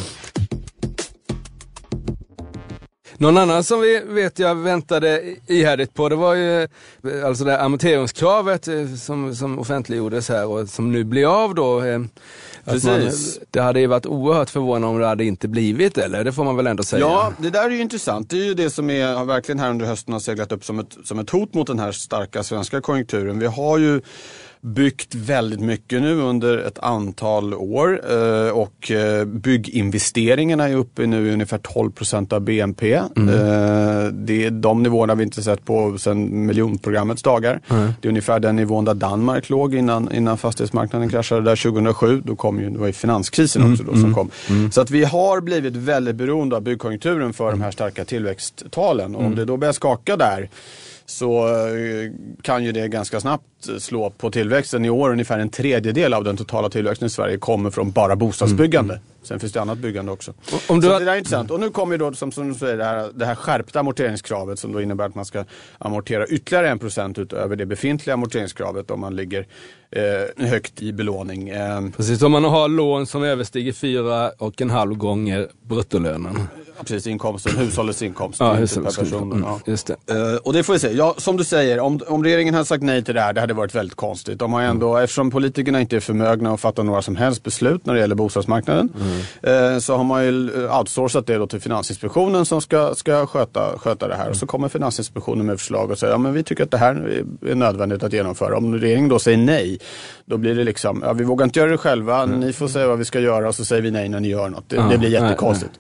Någon 3.21 3.37
annan 3.37 3.65
som 3.65 3.81
vi 3.81 4.01
vet 4.07 4.39
jag 4.39 4.55
väntade 4.55 5.23
ihärdigt 5.47 5.95
på, 5.95 6.09
det 6.09 6.17
var 6.17 6.35
ju 6.35 6.63
eh, 6.63 6.69
alltså 7.27 7.45
det 7.45 7.61
amorteringskravet 7.61 8.69
eh, 8.69 8.95
som, 8.95 9.35
som 9.35 9.59
offentliggjordes 9.59 10.29
här 10.29 10.47
och 10.47 10.69
som 10.69 10.93
nu 10.93 11.05
blir 11.05 11.45
av 11.45 11.55
då. 11.55 11.83
eh, 11.85 12.01
Att 12.65 12.85
man, 12.85 13.01
Precis. 13.01 13.41
det 13.51 13.61
hade 13.61 13.81
ju 13.81 13.87
varit 13.87 14.07
oerhört 14.07 14.51
förvånande 14.51 14.87
om 14.89 14.99
det 14.99 15.07
hade 15.07 15.25
inte 15.25 15.49
blivit, 15.49 15.99
eller? 15.99 16.25
Det 16.25 16.33
får 16.33 16.45
man 16.45 16.57
väl 16.57 16.67
ändå 16.67 16.83
säga. 16.83 17.01
Ja, 17.01 17.33
det 17.39 17.51
där 17.51 17.65
är 17.65 17.71
ju 17.71 17.81
intressant. 17.81 18.31
Det 18.31 18.37
är 18.37 18.45
ju 18.45 18.55
det 18.55 18.71
som 18.71 18.91
är, 18.91 19.25
verkligen 19.25 19.59
här 19.59 19.71
under 19.71 19.87
hösten 19.87 20.13
har 20.13 20.21
seglat 20.21 20.53
upp 20.53 20.65
som 20.65 20.79
ett, 20.79 20.97
som 21.05 21.19
ett 21.19 21.31
hot 21.31 21.55
mot 21.55 21.67
den 21.67 21.79
här 21.79 21.93
starka 21.93 22.43
svenska 22.43 22.81
konjunkturen. 22.81 23.39
Vi 23.39 23.47
har 23.47 23.79
ju 23.79 24.01
byggt 24.61 25.15
väldigt 25.15 25.61
mycket 25.61 26.03
nu 26.03 26.21
under 26.21 26.59
ett 26.59 26.79
antal 26.79 27.55
år 27.55 28.01
eh, 28.11 28.51
och 28.51 28.91
eh, 28.91 29.25
bygginvesteringarna 29.25 30.69
är 30.69 30.75
uppe 30.75 31.07
nu 31.07 31.29
i 31.29 31.33
ungefär 31.33 31.59
12 31.59 31.91
procent 31.91 32.33
av 32.33 32.41
BNP. 32.41 32.95
Eh, 32.95 33.05
det 34.13 34.45
är 34.45 34.51
de 34.51 34.83
nivåerna 34.83 35.15
vi 35.15 35.23
inte 35.23 35.43
sett 35.43 35.65
på 35.65 35.99
sedan 35.99 36.47
miljonprogrammets 36.47 37.23
dagar. 37.23 37.61
Det 37.69 38.09
är 38.09 38.09
ungefär 38.09 38.41
den 38.41 38.57
nivån 38.57 38.85
där 38.85 38.95
Danmark 38.95 39.51
låg 39.51 39.75
innan, 39.75 40.13
innan 40.13 40.39
fastighetsmarknaden 40.39 41.09
kraschade 41.09 41.43
där 41.43 41.57
2007. 41.57 42.23
Då 42.25 42.37
kom 42.37 42.61
ju, 42.61 42.71
det 42.71 42.79
var 42.79 42.87
ju 42.87 42.93
finanskrisen 42.93 43.73
också 43.73 43.85
då 43.85 43.93
som 43.93 44.15
kom. 44.15 44.31
Så 44.73 44.81
att 44.81 44.91
vi 44.91 45.05
har 45.05 45.41
blivit 45.41 45.77
väldigt 45.77 46.17
beroende 46.17 46.57
av 46.57 46.63
byggkonjunkturen 46.63 47.33
för 47.33 47.51
de 47.51 47.61
här 47.61 47.71
starka 47.71 48.05
tillväxttalen. 48.05 49.15
Och 49.15 49.25
om 49.25 49.35
det 49.35 49.45
då 49.45 49.57
börjar 49.57 49.73
skaka 49.73 50.17
där 50.17 50.51
så 51.07 51.49
kan 52.43 52.65
ju 52.65 52.73
det 52.73 52.89
ganska 52.89 53.21
snabbt 53.21 53.45
slå 53.79 54.11
på 54.11 54.31
tillväxten. 54.31 54.85
I 54.85 54.91
år 54.91 55.11
ungefär 55.11 55.39
en 55.39 55.49
tredjedel 55.49 56.15
av 56.15 56.25
den 56.25 56.37
totala 56.37 56.69
tillväxten 56.69 57.07
i 57.07 57.11
Sverige 57.11 57.39
kommer 57.39 57.71
från 57.71 57.91
bara 57.91 58.17
bostadsbyggande. 58.17 58.95
Mm, 58.95 59.05
mm, 59.05 59.09
mm. 59.13 59.18
Sen 59.29 59.41
finns 59.41 59.53
det 59.53 59.61
annat 59.61 59.79
byggande 59.79 60.13
också. 60.13 60.33
om 60.69 60.81
du 60.81 60.87
så 60.87 60.93
har- 60.93 60.99
det 61.01 61.05
där 61.07 61.13
är 61.13 61.17
intressant. 61.19 61.51
Och 61.51 61.61
nu 61.61 61.71
kommer 61.71 61.95
ju 61.95 61.99
då 61.99 62.13
som, 62.13 62.33
som 62.33 62.49
du 62.49 62.55
säger 62.55 62.77
det 62.77 62.85
här, 62.85 63.11
det 63.15 63.27
här 63.27 63.35
skärpta 63.35 63.81
amorteringskravet 63.81 64.59
som 64.59 64.73
då 64.73 64.83
innebär 64.83 65.05
att 65.05 65.15
man 65.15 65.25
ska 65.25 65.45
amortera 65.79 66.27
ytterligare 66.27 66.69
en 66.69 66.79
procent 66.79 67.19
utöver 67.19 67.57
det 67.57 67.67
befintliga 67.67 68.15
amorteringskravet 68.15 68.91
om 68.91 69.01
man 69.01 69.17
ligger 69.17 69.47
eh, 69.91 70.47
högt 70.49 70.83
i 70.83 70.93
belåning. 70.93 71.49
Eh, 71.49 71.81
Precis, 71.97 72.23
om 72.23 72.33
man 72.33 72.45
har 72.45 72.69
lån 72.69 73.07
som 73.07 73.23
överstiger 73.23 73.73
fyra 73.73 74.31
och 74.39 74.61
en 74.61 74.71
halv 74.71 74.95
gånger 74.95 75.49
bruttolönen. 75.63 76.49
precis, 76.81 77.07
inkomsten, 77.07 77.57
hushållets 77.57 78.03
inkomst. 78.03 78.41
Ja, 78.41 78.53
hushållets 78.53 78.97
per 78.97 79.05
person. 79.05 79.23
inkomst. 79.23 79.45
Ja. 79.45 79.51
Mm, 79.51 79.61
just 79.67 79.87
det. 79.87 80.33
Eh, 80.33 80.37
och 80.37 80.53
det 80.53 80.63
får 80.63 80.73
vi 80.73 80.79
se. 80.79 80.93
Ja, 80.93 81.15
som 81.19 81.37
du 81.37 81.45
säger, 81.45 81.81
om, 81.81 82.01
om 82.07 82.25
regeringen 82.25 82.55
hade 82.55 82.67
sagt 82.67 82.83
nej 82.83 83.05
till 83.05 83.15
det 83.15 83.21
här, 83.21 83.33
det 83.33 83.41
hade 83.41 83.55
varit 83.55 83.75
väldigt 83.75 83.97
konstigt. 83.97 84.39
De 84.39 84.53
har 84.53 84.63
ändå, 84.63 84.97
Eftersom 84.97 85.31
politikerna 85.31 85.81
inte 85.81 85.97
är 85.97 86.01
förmögna 86.01 86.53
att 86.55 86.61
fatta 86.61 86.83
några 86.83 87.03
som 87.03 87.17
helst 87.17 87.43
beslut 87.43 87.87
när 87.87 87.95
det 87.95 88.01
gäller 88.01 88.15
bostadsmarknaden, 88.15 88.89
eh, 89.43 89.79
så 89.79 89.97
har 89.97 90.05
man 90.05 90.25
ju 90.25 90.51
outsourcat 90.79 91.27
det 91.27 91.37
då 91.39 91.47
till 91.47 91.61
Finansinspektionen 91.61 92.45
som 92.47 92.61
ska, 92.61 92.95
ska 92.95 93.27
sköta, 93.27 93.79
sköta 93.79 94.09
det 94.09 94.15
här. 94.15 94.31
Och 94.31 94.37
så 94.37 94.47
kommer 94.47 94.69
Finansinspektionen 94.69 95.47
med 95.47 95.59
förslag 95.59 95.91
och 95.91 95.99
säger, 95.99 96.13
ja 96.15 96.19
men 96.19 96.33
vi 96.33 96.43
tycker 96.43 96.65
att 96.65 96.71
det 96.71 96.79
här 96.79 96.95
är- 96.95 97.55
nödvändigt 97.55 98.03
att 98.03 98.13
genomföra. 98.13 98.57
Om 98.57 98.75
regeringen 98.75 99.09
då 99.09 99.19
säger 99.19 99.39
nej, 99.39 99.79
då 100.25 100.37
blir 100.37 100.55
det 100.55 100.65
liksom, 100.65 101.03
ja 101.07 101.13
vi 101.13 101.25
vågar 101.25 101.45
inte 101.45 101.59
göra 101.59 101.71
det 101.71 101.79
själva, 101.79 102.27
ni 102.27 102.53
får 102.53 102.69
säga 102.69 102.87
vad 102.89 102.99
vi 102.99 103.05
ska 103.05 103.21
göra 103.21 103.49
och 103.49 103.55
så 103.55 103.65
säger 103.65 103.83
vi 103.83 103.91
nej 103.91 104.09
när 104.09 104.21
ni 104.21 104.29
gör 104.29 104.49
något. 104.49 104.65
Det, 104.69 104.77
Ja, 104.77 104.83
det 104.91 104.99
blir 104.99 105.11
nej, 105.11 105.23
jättekonstigt. 105.23 105.73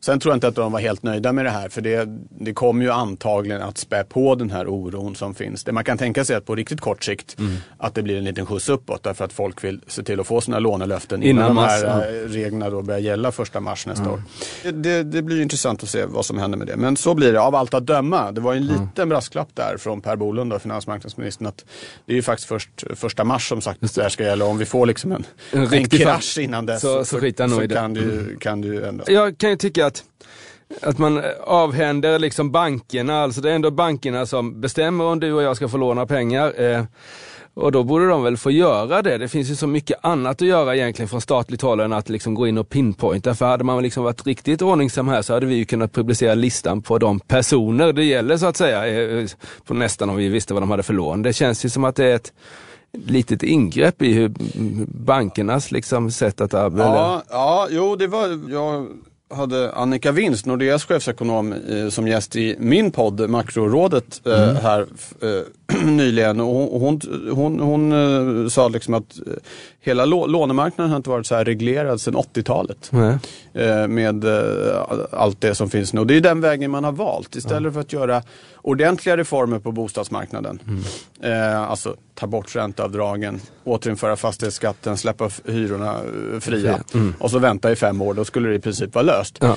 Sen 0.00 0.20
tror 0.20 0.30
jag 0.32 0.36
inte 0.36 0.48
att 0.48 0.54
de 0.54 0.72
var 0.72 0.80
helt 0.80 1.02
nöjda 1.02 1.32
med 1.32 1.44
det 1.44 1.50
här 1.50 1.68
för 1.68 1.80
det, 1.80 2.08
det 2.40 2.52
kommer 2.52 2.84
ju 2.84 2.90
antagligen 2.90 3.62
att 3.62 3.78
spä 3.78 4.04
på 4.04 4.34
den 4.34 4.50
här 4.50 4.66
oron 4.68 5.14
som 5.16 5.34
finns. 5.34 5.64
Det 5.64 5.72
man 5.72 5.84
kan 5.84 5.98
tänka 5.98 6.24
sig 6.24 6.36
att 6.36 6.44
på 6.46 6.54
riktigt 6.54 6.80
kort 6.80 7.04
sikt 7.04 7.36
Mm. 7.38 7.52
att 7.78 7.94
det 7.94 8.02
blir 8.02 8.18
en 8.18 8.24
liten 8.24 8.46
skjuts 8.46 8.68
uppåt 8.68 9.02
därför 9.02 9.24
att 9.24 9.32
folk 9.32 9.64
vill 9.64 9.80
se 9.86 10.02
till 10.02 10.20
att 10.20 10.26
få 10.26 10.40
sina 10.40 10.58
lånelöften 10.58 11.22
innan, 11.22 11.44
Innan 11.50 11.56
de 11.56 11.62
här 11.64 11.84
ja. 11.84 12.04
eh, 12.06 12.28
reglerna 12.28 12.70
då 12.70 12.82
börjar 12.86 13.00
gälla 13.00 13.32
första 13.32 13.60
mars 13.60 13.86
nästa 13.86 14.10
år. 14.10 14.22
Det, 14.72 15.02
det, 15.02 15.22
blir 15.22 15.36
ju 15.36 15.42
intressant 15.42 15.82
att 15.82 15.88
se 15.88 16.04
vad 16.04 16.26
som 16.26 16.38
händer 16.38 16.58
med 16.58 16.66
det. 16.66 16.76
Men 16.76 16.96
så 16.96 17.14
blir 17.14 17.32
det 17.32 17.40
av 17.40 17.54
allt 17.54 17.74
att 17.74 17.86
döma. 17.86 18.32
Det 18.32 18.40
var 18.40 18.54
en 18.54 18.66
liten 18.66 19.08
brasklapp 19.08 19.48
där 19.54 19.76
från 19.78 20.00
Per 20.00 20.16
Bolund 20.16 20.52
och 20.52 20.62
finansmarknadsministern 20.62 21.46
att 21.46 21.64
det 22.06 22.12
är 22.12 22.16
ju 22.16 22.22
faktiskt 22.22 22.48
först 22.48 22.84
första 22.94 23.24
mars 23.24 23.48
som 23.48 23.60
sagt 23.60 23.94
det 23.94 24.02
här 24.02 24.08
ska 24.08 24.24
gälla. 24.24 24.44
Om 24.44 24.58
vi 24.58 24.64
får 24.64 24.86
liksom 24.86 25.12
en, 25.12 25.24
En 25.52 25.72
en, 25.74 25.88
krasch 25.88 26.38
innan 26.38 26.66
dess 26.66 26.80
så- 26.80 27.04
så 27.04 27.26
i 27.26 27.30
det. 27.30 27.74
kan 27.74 27.94
det 27.94 28.00
ju, 28.00 28.36
kan 28.40 28.60
det 28.60 28.68
ju 28.68 28.84
ändras. 28.84 29.08
Jag 29.08 29.38
kan 29.38 29.50
ju 29.50 29.56
tycka 29.56 29.86
att 29.86 30.04
att 30.82 30.98
man 30.98 31.22
avhänder 31.46 32.18
liksom 32.18 32.50
bankerna, 32.52 33.22
alltså 33.22 33.40
det 33.40 33.50
är 33.50 33.54
ändå 33.54 33.70
bankerna 33.70 34.26
som 34.26 34.60
bestämmer 34.60 35.04
om 35.04 35.20
du 35.20 35.32
och 35.32 35.42
jag 35.42 35.56
ska 35.56 35.68
få 35.68 35.76
låna 35.76 36.06
pengar. 36.06 36.60
Eh, 36.60 36.84
och 37.56 37.72
då 37.72 37.82
borde 37.84 38.08
de 38.08 38.22
väl 38.22 38.36
få 38.36 38.50
göra 38.50 39.02
det. 39.02 39.18
Det 39.18 39.28
finns 39.28 39.50
ju 39.50 39.54
så 39.54 39.66
mycket 39.66 39.98
annat 40.02 40.42
att 40.42 40.48
göra 40.48 40.76
egentligen 40.76 41.08
från 41.08 41.20
statligt 41.20 41.62
håll 41.62 41.80
än 41.80 41.92
att 41.92 42.08
liksom 42.08 42.34
gå 42.34 42.46
in 42.46 42.58
och 42.58 42.68
pinpointa. 42.68 43.34
För 43.34 43.46
hade 43.46 43.64
man 43.64 43.82
liksom 43.82 44.04
varit 44.04 44.26
riktigt 44.26 44.62
ordningsam 44.62 45.08
här 45.08 45.22
så 45.22 45.34
hade 45.34 45.46
vi 45.46 45.54
ju 45.54 45.64
kunnat 45.64 45.92
publicera 45.92 46.34
listan 46.34 46.82
på 46.82 46.98
de 46.98 47.20
personer 47.20 47.92
det 47.92 48.04
gäller 48.04 48.36
så 48.36 48.46
att 48.46 48.56
säga. 48.56 48.86
eh, 49.20 49.26
På 49.64 49.74
nästan 49.74 50.10
om 50.10 50.16
vi 50.16 50.28
visste 50.28 50.54
vad 50.54 50.62
de 50.62 50.70
hade 50.70 50.82
för 50.82 50.94
lån. 50.94 51.22
Det 51.22 51.32
känns 51.32 51.64
ju 51.64 51.68
som 51.68 51.84
att 51.84 51.96
det 51.96 52.04
är 52.06 52.14
ett 52.14 52.32
litet 52.92 53.42
ingrepp 53.42 54.02
i 54.02 54.12
hur 54.12 54.32
bankernas 55.04 55.70
liksom 55.72 56.10
sätt 56.10 56.40
att 56.40 56.54
arbeta. 56.54 56.88
Ja, 56.88 57.22
ja, 57.30 57.68
jo 57.70 57.96
det 57.96 58.06
var, 58.06 58.50
jag 58.52 58.86
hade 59.30 59.72
Annika 59.72 60.12
Winst, 60.12 60.46
Nordeas 60.46 60.84
chefsekonom, 60.84 61.52
eh, 61.52 61.88
som 61.88 62.08
gäst 62.08 62.36
i 62.36 62.56
min 62.58 62.90
podd 62.90 63.30
Makrorådet 63.30 64.20
eh, 64.26 64.54
här 64.54 64.86
eh, 65.22 65.84
nyligen. 65.84 66.40
Och 66.40 66.80
hon 66.80 67.00
hon, 67.32 67.60
hon, 67.60 67.92
hon 67.92 68.50
sa 68.50 68.68
liksom 68.68 68.94
att 68.94 69.18
hela 69.86 70.04
lå, 70.04 70.26
lånemarknaden 70.26 70.90
har 70.90 70.96
inte 70.96 71.10
varit 71.10 71.26
så 71.26 71.34
här 71.34 71.44
reglerad 71.44 72.00
sedan 72.00 72.14
80-talet. 72.16 72.88
Nej. 72.90 73.18
Eh, 73.54 73.88
med 73.88 74.24
eh, 74.24 74.82
allt 75.12 75.40
det 75.40 75.54
som 75.54 75.70
finns 75.70 75.92
nu. 75.92 76.00
Och 76.00 76.06
det 76.06 76.16
är 76.16 76.20
den 76.20 76.40
vägen 76.40 76.70
man 76.70 76.84
har 76.84 76.92
valt. 76.92 77.36
Istället 77.36 77.72
för 77.74 77.80
att 77.80 77.92
göra 77.92 78.22
ordentliga 78.62 79.16
reformer 79.16 79.58
på 79.58 79.72
bostadsmarknaden. 79.72 80.60
Eh, 81.22 81.62
alltså 81.62 81.96
ta 82.14 82.26
bort 82.26 82.56
ränteavdragen, 82.56 83.40
återinföra 83.64 84.16
fastighetsskatten, 84.16 84.96
släppa 84.96 85.30
hyrorna 85.44 85.96
fria. 86.40 86.80
Och 87.18 87.30
så 87.30 87.38
vänta 87.38 87.72
i 87.72 87.76
fem 87.76 88.02
år, 88.02 88.14
då 88.14 88.24
skulle 88.24 88.48
det 88.48 88.54
i 88.54 88.58
princip 88.60 88.94
vara 88.94 89.02
löst. 89.04 89.38
Ja. 89.40 89.56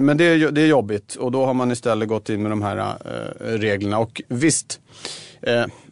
Men 0.00 0.16
det 0.16 0.24
är, 0.24 0.34
ju- 0.34 0.50
det 0.50 0.60
är 0.60 0.66
jobbigt 0.66 1.14
och 1.14 1.32
då 1.32 1.46
har 1.46 1.54
man 1.54 1.70
istället 1.70 2.08
gått 2.08 2.28
in 2.28 2.42
med 2.42 2.52
de 2.52 2.62
här 2.62 2.94
reglerna. 3.40 3.98
Och 3.98 4.22
visst, 4.28 4.80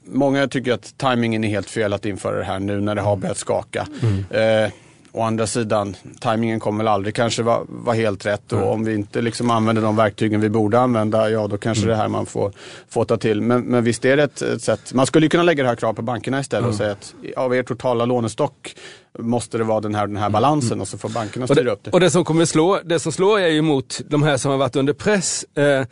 många 0.06 0.48
tycker 0.48 0.72
att 0.72 0.94
tajmingen 0.98 1.44
är 1.44 1.48
helt 1.48 1.70
fel 1.70 1.92
att 1.92 2.06
införa 2.06 2.38
det 2.38 2.44
här 2.44 2.58
nu 2.58 2.80
när 2.80 2.94
det 2.94 3.00
har 3.00 3.16
börjat 3.16 3.38
skaka. 3.38 3.86
Eh, 4.30 4.70
Å 5.12 5.22
andra 5.22 5.46
sidan, 5.46 5.96
tajmingen 6.20 6.60
kommer 6.60 6.78
väl 6.84 6.88
aldrig 6.88 7.14
kanske 7.14 7.42
vara 7.42 7.60
vara 7.68 7.96
helt 7.96 8.26
rätt. 8.26 8.52
Och 8.52 8.72
om 8.72 8.84
vi 8.84 8.94
inte 8.94 9.22
liksom 9.22 9.50
använder 9.50 9.82
de 9.82 9.96
verktygen 9.96 10.40
vi 10.40 10.48
borde 10.48 10.80
använda, 10.80 11.30
ja 11.30 11.46
då 11.46 11.58
kanske 11.58 11.86
det 11.86 11.92
är 11.92 11.96
här 11.96 12.08
man 12.08 12.26
får, 12.26 12.52
får 12.88 13.04
ta 13.04 13.16
till. 13.16 13.40
Men, 13.40 13.62
men 13.62 13.84
visst 13.84 14.04
är 14.04 14.16
det 14.16 14.22
ett, 14.22 14.42
ett 14.42 14.62
sätt, 14.62 14.92
man 14.94 15.06
skulle 15.06 15.28
kunna 15.28 15.42
lägga 15.42 15.62
det 15.62 15.68
här 15.68 15.76
kravet 15.76 15.96
på 15.96 16.02
bankerna 16.02 16.40
istället 16.40 16.68
och 16.68 16.74
säga 16.74 16.92
att 16.92 17.14
av 17.36 17.54
er 17.54 17.62
totala 17.62 18.04
lånestock 18.04 18.76
måste 19.18 19.58
det 19.58 19.64
vara 19.64 19.80
den 19.80 19.94
här, 19.94 20.06
den 20.06 20.16
här 20.16 20.30
balansen 20.30 20.80
och 20.80 20.88
så 20.88 20.98
får 20.98 21.08
bankerna 21.08 21.46
styra 21.46 21.72
upp 21.72 21.84
det. 21.84 21.90
och 21.90 22.00
det 22.00 22.10
som 22.10 22.24
kommer 22.24 22.44
slå, 22.44 22.80
det 22.84 22.98
som 22.98 23.12
slår 23.12 23.40
är 23.40 23.48
ju 23.48 23.62
mot 23.62 24.00
de 24.08 24.22
här 24.22 24.36
som 24.36 24.50
har 24.50 24.58
varit 24.58 24.76
under 24.76 24.92
press 24.92 25.44
eh, 25.54 25.86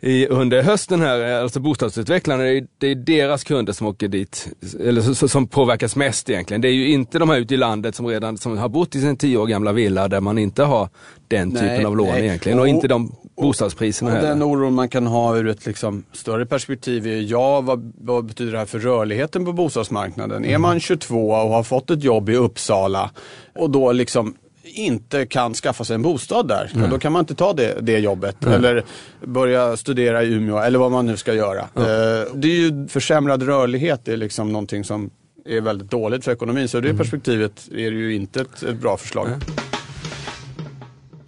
i, 0.00 0.26
under 0.26 0.62
hösten 0.62 1.00
här, 1.00 1.36
eh, 1.36 1.42
alltså 1.42 1.60
bostadsutvecklarna, 1.60 2.42
det 2.42 2.48
är, 2.58 2.66
det 2.78 2.86
är 2.86 2.94
deras 2.94 3.44
kunder 3.44 3.72
som 3.72 3.86
åker 3.86 4.08
dit, 4.08 4.48
eller 4.80 5.28
som 5.28 5.46
påverkas 5.46 5.96
mest 5.96 6.30
egentligen. 6.30 6.60
Det 6.60 6.68
är 6.68 6.72
ju 6.72 6.88
inte 6.92 7.18
de 7.18 7.28
här 7.30 7.38
ute 7.38 7.54
i 7.54 7.56
landet 7.56 7.94
som 7.94 8.06
redan 8.06 8.38
som 8.38 8.58
har 8.58 8.68
bott 8.68 8.94
i 8.94 9.00
sin 9.00 9.16
tio 9.16 9.36
år 9.38 9.46
gamla 9.46 9.72
villa 9.72 10.08
där 10.08 10.20
man 10.20 10.38
inte 10.38 10.62
har 10.62 10.88
den 11.28 11.48
Nej, 11.48 11.62
typen 11.62 11.86
av 11.86 11.96
lån 11.96 12.08
nej. 12.08 12.24
egentligen 12.24 12.58
och 12.58 12.62
Och- 12.62 12.68
inte 12.68 12.88
de 12.88 13.12
bostadspriserna 13.36 14.10
Och 14.10 14.16
heller. 14.16 14.28
den 14.28 14.42
oron 14.42 14.74
man 14.74 14.88
kan 14.88 15.06
ha 15.06 15.36
ur 15.36 15.48
ett 15.48 15.66
liksom 15.66 16.04
större 16.12 16.46
perspektiv 16.46 17.06
är 17.06 17.20
ja, 17.20 17.60
vad, 17.60 17.92
vad 18.00 18.24
betyder 18.24 18.52
det 18.52 18.58
här 18.58 18.66
för 18.66 18.78
rörligheten 18.78 19.44
på 19.44 19.52
bostadsmarknaden? 19.52 20.44
Är 20.44 20.58
man 20.58 20.80
22 20.80 21.30
och 21.30 21.48
har 21.48 21.62
fått 21.62 21.90
ett 21.90 22.04
jobb 22.04 22.28
i 22.28 22.36
Uppsala 22.36 23.10
och 23.54 23.70
då 23.70 23.92
liksom 23.92 24.34
inte 24.64 25.26
kan 25.26 25.54
skaffa 25.54 25.84
sig 25.84 25.94
en 25.94 26.02
bostad 26.02 26.48
där, 26.48 26.70
ja, 26.74 26.86
då 26.86 26.98
kan 26.98 27.12
man 27.12 27.20
inte 27.20 27.34
ta 27.34 27.52
det, 27.52 27.78
det 27.80 27.98
jobbet. 27.98 28.46
Eller 28.46 28.84
börja 29.24 29.76
studera 29.76 30.22
i 30.22 30.32
Umeå 30.32 30.58
eller 30.58 30.78
vad 30.78 30.90
man 30.90 31.06
nu 31.06 31.16
ska 31.16 31.34
göra. 31.34 31.60
Eh, 31.60 32.34
det 32.34 32.48
är 32.48 32.58
ju 32.58 32.88
försämrad 32.88 33.42
rörlighet, 33.42 34.00
det 34.04 34.12
är 34.12 34.16
liksom 34.16 34.52
någonting 34.52 34.84
som 34.84 35.10
är 35.46 35.60
väldigt 35.60 35.90
dåligt 35.90 36.24
för 36.24 36.32
ekonomin. 36.32 36.68
Så 36.68 36.78
ur 36.78 36.82
det 36.82 36.94
perspektivet 36.94 37.68
är 37.72 37.90
det 37.90 37.96
ju 37.96 38.14
inte 38.14 38.40
ett, 38.40 38.62
ett 38.62 38.76
bra 38.76 38.96
förslag. 38.96 39.28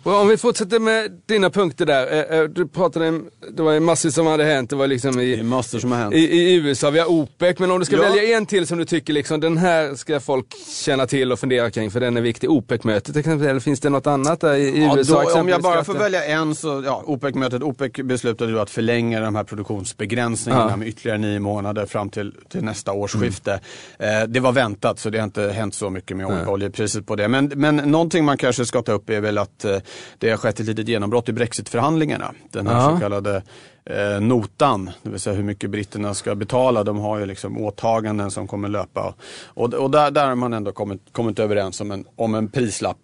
Och 0.02 0.14
om 0.20 0.28
vi 0.28 0.36
fortsätter 0.36 0.78
med 0.78 1.20
dina 1.26 1.50
punkter 1.50 1.86
där. 1.86 2.32
Eh, 2.32 2.38
eh, 2.38 2.44
Du 2.44 2.68
pratade, 2.68 3.08
om- 3.08 3.28
det 3.56 3.62
var 3.62 3.72
ju 3.72 3.80
massor 3.80 4.10
som 4.10 4.26
hade 4.26 4.44
hänt. 4.44 4.70
Det 4.70 4.76
var 4.76 4.86
liksom 4.86 5.20
i, 5.20 5.42
massor 5.42 5.78
som 5.78 5.92
har 5.92 5.98
hänt. 5.98 6.14
i, 6.14 6.18
i 6.18 6.54
USA, 6.54 6.90
vi 6.90 6.98
har 6.98 7.10
OPEC. 7.10 7.58
Men 7.58 7.70
om 7.70 7.78
du 7.78 7.84
ska 7.84 7.96
Ja. 7.96 8.02
välja 8.02 8.36
en 8.36 8.46
till 8.46 8.66
som 8.66 8.78
du 8.78 8.84
tycker 8.84 9.12
liksom, 9.12 9.40
den 9.40 9.56
här 9.56 9.94
ska 9.94 10.20
folk 10.20 10.46
känna 10.84 11.06
till 11.06 11.32
och 11.32 11.38
fundera 11.38 11.70
kring 11.70 11.90
för 11.90 12.00
den 12.00 12.16
är 12.16 12.20
viktig. 12.20 12.50
OPEC-mötet 12.50 13.26
eller 13.26 13.60
finns 13.60 13.80
det 13.80 13.90
något 13.90 14.06
annat 14.06 14.40
där 14.40 14.54
i, 14.54 14.62
i 14.68 14.84
Ja, 14.84 14.96
USA? 14.98 15.22
då, 15.34 15.40
om 15.40 15.48
jag 15.48 15.62
bara 15.62 15.84
får 15.84 15.94
välja 15.94 16.24
en 16.24 16.54
så, 16.54 16.82
ja, 16.86 17.02
OPEC-mötet, 17.06 17.62
OPEC 17.62 17.92
beslutade 18.04 18.52
ju 18.52 18.60
att 18.60 18.70
förlänga 18.70 19.20
de 19.20 19.34
här 19.34 19.44
produktionsbegränsningarna 19.44 20.66
Ja. 20.70 20.76
med 20.76 20.88
ytterligare 20.88 21.18
nio 21.18 21.38
månader 21.40 21.86
fram 21.86 22.10
till, 22.10 22.34
till 22.48 22.64
nästa 22.64 22.92
årsskifte. 22.92 23.60
Mm. 23.98 24.22
Eh, 24.22 24.28
det 24.28 24.40
var 24.40 24.52
väntat 24.52 24.98
så 24.98 25.10
det 25.10 25.18
har 25.18 25.24
inte 25.24 25.42
hänt 25.48 25.74
så 25.74 25.90
mycket 25.90 26.16
med 26.16 26.26
ol- 26.26 26.46
oljepriset 26.48 27.06
på 27.06 27.16
det. 27.16 27.28
Men, 27.28 27.52
men 27.56 27.76
någonting 27.76 28.24
man 28.24 28.36
kanske 28.36 28.64
ska 28.64 28.82
ta 28.82 28.92
upp 28.92 29.10
är 29.10 29.20
väl 29.20 29.38
att 29.38 29.64
eh, 29.64 29.76
det 30.18 30.30
har 30.30 30.36
skett 30.36 30.60
ett 30.60 30.66
litet 30.66 30.88
genombrott 30.88 31.28
i 31.28 31.32
brexitförhandlingarna. 31.32 32.34
Den 32.50 32.66
här 32.66 32.74
Ja. 32.74 32.94
så 32.94 33.00
kallade 33.00 33.42
eh, 33.84 34.20
notan, 34.20 34.90
det 35.02 35.10
vill 35.10 35.20
säga 35.20 35.36
hur 35.36 35.42
mycket 35.42 35.70
britterna 35.70 36.14
ska 36.14 36.34
betala. 36.34 36.84
De 36.84 36.98
har 36.98 37.18
ju 37.18 37.26
liksom 37.26 37.58
åtaganden 37.58 38.30
som 38.30 38.46
kommer 38.46 38.68
löpa. 38.68 39.14
Och, 39.44 39.74
och 39.74 39.90
där, 39.90 40.10
där 40.10 40.26
har 40.28 40.34
man 40.34 40.52
ändå 40.52 40.72
kommit, 40.72 41.00
kommit 41.12 41.38
överens 41.38 41.80
om 41.80 41.90
en, 41.90 42.04
om 42.16 42.34
en 42.34 42.48
prislapp. 42.48 42.98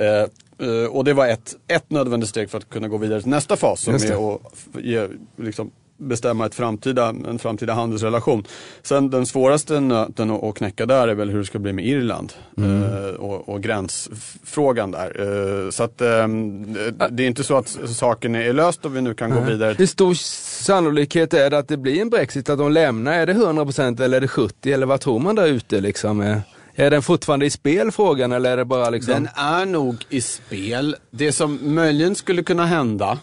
Eh, 0.00 0.68
eh, 0.68 0.86
och 0.90 1.04
det 1.04 1.12
var 1.12 1.26
ett, 1.26 1.54
ett 1.68 1.90
nödvändigt 1.90 2.28
steg 2.30 2.50
för 2.50 2.58
att 2.58 2.68
kunna 2.68 2.88
gå 2.88 2.96
vidare 2.96 3.20
till 3.22 3.30
nästa 3.30 3.56
fas 3.56 3.80
som 3.80 3.94
är 3.94 4.34
att 4.34 4.40
ge, 4.84 5.08
liksom, 5.36 5.70
bestämma 6.02 6.46
ett 6.46 6.54
framtida, 6.54 7.08
en 7.08 7.38
framtida 7.38 7.72
handelsrelation. 7.72 8.44
Sen 8.82 9.10
den 9.10 9.26
svåraste 9.26 9.80
nöten 9.80 10.30
att 10.30 10.54
knäcka 10.54 10.86
där 10.86 11.08
är 11.08 11.14
väl 11.14 11.30
hur 11.30 11.38
det 11.38 11.44
ska 11.44 11.58
bli 11.58 11.72
med 11.72 11.86
Irland 11.86 12.32
eh, 12.58 13.14
och, 13.14 13.48
och 13.48 13.62
gränsfrågan 13.62 14.90
där. 14.90 15.20
Eh, 15.20 15.70
så 15.70 15.82
att 15.82 16.00
eh, 16.00 16.28
det 17.10 17.22
är 17.22 17.26
inte 17.26 17.44
så 17.44 17.56
att 17.56 17.78
saken 17.86 18.34
är 18.34 18.52
löst 18.52 18.84
och 18.84 18.96
vi 18.96 19.00
nu 19.00 19.14
kan 19.14 19.30
gå 19.30 19.40
vidare. 19.40 19.74
Hur 19.78 19.86
stor 19.86 20.14
sannolikhet 20.64 21.34
är 21.34 21.50
det 21.50 21.58
att 21.58 21.68
det 21.68 21.76
blir 21.76 22.00
en 22.00 22.10
Brexit, 22.10 22.48
att 22.48 22.58
de 22.58 22.72
lämnar? 22.72 23.12
Är 23.12 23.26
det 23.26 23.32
100% 23.32 24.02
eller 24.02 24.16
är 24.16 24.20
det 24.20 24.26
70% 24.26 24.74
eller 24.74 24.86
vad 24.86 25.00
tror 25.00 25.18
man 25.18 25.34
där 25.34 25.46
ute 25.46 25.80
liksom? 25.80 26.42
Är 26.74 26.90
den 26.90 27.02
fortfarande 27.02 27.46
i 27.46 27.50
spel 27.50 27.90
frågan 27.90 28.32
eller 28.32 28.52
är 28.52 28.56
det 28.56 28.64
bara 28.64 28.90
liksom? 28.90 29.14
Den 29.14 29.28
är 29.34 29.66
nog 29.66 29.96
i 30.08 30.20
spel. 30.20 30.96
Det 31.10 31.32
som 31.32 31.74
möjligen 31.74 32.14
skulle 32.14 32.42
kunna 32.42 32.66
hända 32.66 33.18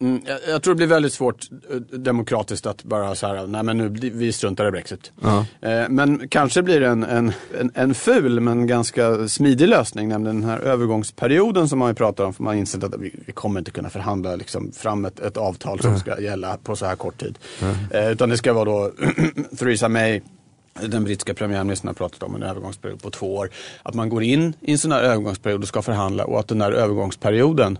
Mm, 0.00 0.22
jag, 0.26 0.38
jag 0.48 0.62
tror 0.62 0.74
det 0.74 0.76
blir 0.76 0.86
väldigt 0.86 1.12
svårt 1.12 1.48
eh, 1.70 1.76
demokratiskt 1.76 2.66
att 2.66 2.84
bara 2.84 3.14
så 3.14 3.26
här, 3.26 3.46
nej 3.46 3.62
men 3.62 3.78
nu 3.78 3.88
vi 3.88 4.32
struntar 4.32 4.68
i 4.68 4.70
Brexit. 4.70 5.12
Eh, 5.60 5.88
men 5.88 6.28
kanske 6.28 6.62
blir 6.62 6.80
det 6.80 6.86
en, 6.86 7.04
en, 7.04 7.32
en, 7.60 7.70
en 7.74 7.94
ful 7.94 8.40
men 8.40 8.66
ganska 8.66 9.28
smidig 9.28 9.68
lösning, 9.68 10.08
nämligen 10.08 10.40
den 10.40 10.50
här 10.50 10.58
övergångsperioden 10.58 11.68
som 11.68 11.78
man 11.78 11.88
ju 11.88 11.94
pratar 11.94 12.24
om. 12.24 12.34
För 12.34 12.42
man 12.42 12.54
har 12.54 12.60
insett 12.60 12.84
att 12.84 12.94
vi, 12.98 13.14
vi 13.26 13.32
kommer 13.32 13.60
inte 13.60 13.70
kunna 13.70 13.90
förhandla 13.90 14.36
liksom, 14.36 14.72
fram 14.72 15.04
ett, 15.04 15.20
ett 15.20 15.36
avtal 15.36 15.80
som 15.80 15.98
ska 15.98 16.20
gälla 16.20 16.58
på 16.62 16.76
så 16.76 16.86
här 16.86 16.96
kort 16.96 17.20
tid. 17.20 17.38
Eh, 17.90 18.10
utan 18.10 18.28
det 18.28 18.36
ska 18.36 18.52
vara 18.52 18.64
då 18.64 18.90
Theresa 19.58 19.88
May 19.88 20.20
den 20.82 21.04
brittiska 21.04 21.34
premiärministern 21.34 21.88
har 21.88 21.94
pratat 21.94 22.22
om 22.22 22.34
en 22.34 22.42
övergångsperiod 22.42 23.02
på 23.02 23.10
två 23.10 23.36
år. 23.36 23.50
Att 23.82 23.94
man 23.94 24.08
går 24.08 24.22
in 24.22 24.52
i 24.60 24.72
en 24.72 24.78
sån 24.78 24.92
här 24.92 25.02
övergångsperiod 25.02 25.62
och 25.62 25.68
ska 25.68 25.82
förhandla 25.82 26.24
och 26.24 26.40
att 26.40 26.48
den 26.48 26.60
här 26.60 26.72
övergångsperioden 26.72 27.78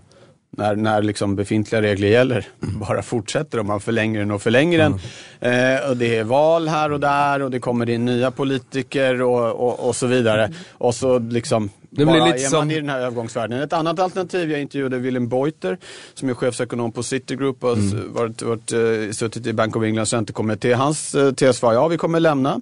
när, 0.51 0.75
när 0.75 1.01
liksom 1.01 1.35
befintliga 1.35 1.81
regler 1.81 2.07
gäller, 2.07 2.47
bara 2.59 3.01
fortsätter 3.01 3.59
och 3.59 3.65
man 3.65 3.79
förlänger 3.79 4.19
den 4.19 4.31
och 4.31 4.41
förlänger 4.41 4.77
den. 4.77 4.93
Eh, 5.39 5.89
och 5.89 5.97
det 5.97 6.17
är 6.17 6.23
val 6.23 6.67
här 6.67 6.91
och 6.91 6.99
där 6.99 7.41
och 7.41 7.51
det 7.51 7.59
kommer 7.59 7.89
in 7.89 8.05
nya 8.05 8.31
politiker 8.31 9.21
och, 9.21 9.67
och, 9.67 9.87
och 9.87 9.95
så 9.95 10.07
vidare. 10.07 10.51
Och 10.71 10.95
så 10.95 11.19
liksom 11.19 11.69
Det 11.91 12.05
blir 12.05 12.25
lite 12.25 12.37
är 12.45 12.49
som- 12.49 12.57
man 12.59 12.71
i 12.71 12.75
den 12.75 12.89
här 12.89 12.99
övergångsvärlden. 12.99 13.61
Ett 13.61 13.73
annat 13.73 13.99
alternativ, 13.99 14.51
jag 14.51 14.61
intervjuade 14.61 14.97
Willem 14.97 15.27
Beuter 15.29 15.77
som 16.13 16.29
är 16.29 16.33
chefsekonom 16.33 16.91
på 16.91 17.03
Citigroup 17.03 17.63
och 17.63 17.77
Mm. 17.77 18.13
varit, 18.13 18.41
varit, 18.41 18.71
eh, 18.71 19.11
suttit 19.11 19.47
i 19.47 19.53
Bank 19.53 19.75
of 19.75 19.83
Englands 19.83 20.13
räntekommitté. 20.13 20.73
Hans 20.73 21.15
eh, 21.15 21.31
tes 21.31 21.61
var 21.61 21.73
ja, 21.73 21.87
vi 21.87 21.97
kommer 21.97 22.19
lämna 22.19 22.61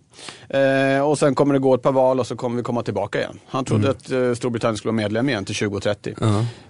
eh, 0.49 1.01
och 1.01 1.19
sen 1.19 1.35
kommer 1.35 1.53
det 1.53 1.59
gå 1.59 1.73
ett 1.75 1.81
par 1.81 1.91
val 1.91 2.19
och 2.19 2.27
så 2.27 2.35
kommer 2.35 2.57
vi 2.57 2.63
komma 2.63 2.83
tillbaka 2.83 3.19
igen. 3.19 3.39
Han 3.47 3.65
trodde 3.65 3.83
Mm. 3.87 3.97
att 3.97 4.11
eh, 4.11 4.33
Storbritannien 4.33 4.77
skulle 4.77 4.89
vara 4.91 4.95
medlem 5.03 5.29
igen 5.29 5.45
till 5.45 5.55
2030. 5.55 6.15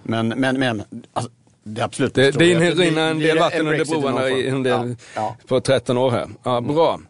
Men, 0.02 0.28
men, 0.28 0.58
men 0.58 0.82
alltså, 1.12 1.30
det 1.74 1.80
är 1.80 1.84
absolut 1.84 2.14
Det, 2.14 2.30
det 2.30 2.44
rinner 2.44 3.10
en 3.10 3.18
del 3.18 3.38
vatten 3.38 3.66
under 3.66 3.84
broarna 3.84 4.28
i, 4.28 4.42
form. 4.44 4.54
en 4.54 4.62
del, 4.62 4.96
Ja, 5.14 5.36
på 5.46 5.60
13 5.60 5.98
år 5.98 6.10
här. 6.10 6.28
Ja, 6.42 6.60
bra. 6.60 7.00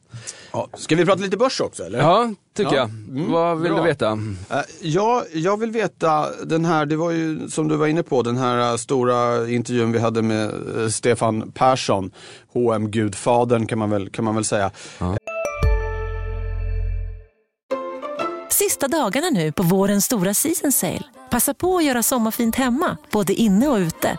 ja. 0.52 0.68
Ska 0.76 0.96
vi 0.96 1.04
prata 1.04 1.22
lite 1.22 1.36
börs 1.36 1.60
också 1.60 1.84
eller? 1.84 1.98
Ja, 1.98 2.30
tycker 2.56 2.70
Ja. 2.76 2.78
jag. 2.78 2.88
Mm, 3.18 3.32
Vad 3.32 3.60
vill 3.60 3.72
bra. 3.72 3.80
du 3.82 3.88
veta? 3.88 4.10
Eh, 4.50 4.58
Ja, 4.80 5.24
jag 5.32 5.56
vill 5.60 5.70
veta 5.70 6.26
den 6.44 6.64
här, 6.64 6.86
det 6.86 6.96
var 6.96 7.10
ju 7.10 7.48
som 7.48 7.68
du 7.68 7.76
var 7.76 7.86
inne 7.86 8.02
på, 8.02 8.22
den 8.22 8.36
här 8.36 8.70
eh, 8.70 8.76
stora 8.76 9.48
intervjun 9.50 9.92
vi 9.92 9.98
hade 9.98 10.22
med 10.22 10.50
eh, 10.82 10.88
Stefan 10.88 11.52
Persson, 11.52 12.10
hm 12.54 12.90
gudfadern 12.90 13.66
kan 13.66 13.78
man 13.78 13.90
väl, 13.90 14.10
kan 14.10 14.24
man 14.24 14.34
väl 14.34 14.44
säga. 14.44 14.70
Sista 18.50 18.88
dagarna 18.88 19.30
nu 19.30 19.52
på 19.52 19.62
vårens 19.62 20.04
stora 20.04 20.34
season 20.34 20.72
sale. 20.72 21.02
Passa 21.30 21.54
på 21.54 21.76
att 21.76 21.84
göra 21.84 22.02
sommarfint 22.02 22.56
hemma, 22.56 22.96
både 23.12 23.32
inne 23.34 23.68
och 23.68 23.76
ute. 23.76 24.18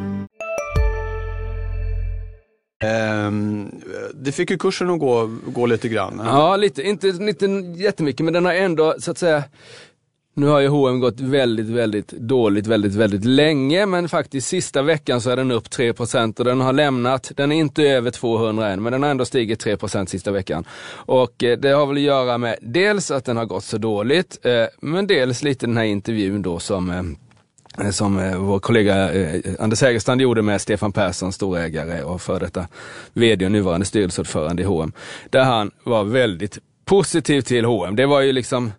Ehm, 2.81 3.71
det 4.13 4.31
fick 4.31 4.51
ju 4.51 4.57
kursen 4.57 4.89
att 4.89 4.99
gå, 4.99 5.29
gå 5.45 5.65
lite 5.65 5.87
grann. 5.87 6.21
Ja, 6.25 6.55
lite, 6.55 6.81
inte, 6.83 7.07
inte 7.07 7.45
jättemycket, 7.75 8.23
men 8.23 8.33
den 8.33 8.45
har 8.45 8.53
ändå 8.53 8.95
så 8.99 9.11
att 9.11 9.17
säga 9.17 9.43
nu 10.33 10.47
har 10.47 10.59
ju 10.59 10.67
H&M 10.67 10.99
gått 10.99 11.19
väldigt, 11.19 11.65
väldigt 11.65 12.11
dåligt 12.11 12.67
väldigt, 12.67 12.95
väldigt 12.95 13.25
länge, 13.25 13.85
men 13.85 14.09
faktiskt 14.09 14.47
sista 14.47 14.81
veckan 14.81 15.21
så 15.21 15.29
är 15.29 15.35
den 15.35 15.51
upp 15.51 15.67
3% 15.67 16.39
och 16.39 16.45
den 16.45 16.61
har 16.61 16.73
lämnat, 16.73 17.31
den 17.35 17.51
är 17.51 17.55
inte 17.55 17.83
över 17.83 18.11
200 18.11 18.69
än, 18.69 18.83
men 18.83 18.91
den 18.93 19.03
har 19.03 19.09
ändå 19.09 19.25
stigit 19.25 19.65
3% 19.65 20.05
sista 20.05 20.31
veckan. 20.31 20.65
Och 20.93 21.43
eh, 21.43 21.57
det 21.57 21.69
har 21.69 21.85
väl 21.85 21.97
att 21.97 22.01
göra 22.01 22.37
med 22.37 22.55
dels 22.61 23.11
att 23.11 23.25
den 23.25 23.37
har 23.37 23.45
gått 23.45 23.63
så 23.63 23.77
dåligt, 23.77 24.45
eh, 24.45 24.65
men 24.81 25.07
dels 25.07 25.43
lite 25.43 25.65
den 25.65 25.77
här 25.77 25.83
intervjun 25.83 26.41
då 26.41 26.59
som 26.59 26.89
eh, 26.89 27.03
Eh, 27.79 27.89
som 27.89 28.19
eh, 28.19 28.37
vår 28.37 28.59
kollega 28.59 29.13
eh, 29.13 29.41
Anders 29.59 29.81
Hägerstrand 29.81 30.21
gjorde 30.21 30.41
med 30.41 30.61
Stefan 30.61 30.91
Persson, 30.91 31.33
storägare 31.33 32.03
och 32.03 32.21
för 32.21 32.39
detta 32.39 32.67
vd 33.13 33.45
och 33.45 33.51
nuvarande 33.51 33.85
styrelseordförande 33.85 34.63
i 34.63 34.65
H&M. 34.65 34.91
Där 35.29 35.43
han 35.43 35.71
var 35.83 36.03
väldigt 36.03 36.57
positiv 36.85 37.41
till 37.41 37.65
H&M. 37.65 37.95
Det 37.95 38.05
var 38.05 38.21
ju 38.21 38.31
liksom 38.31 38.71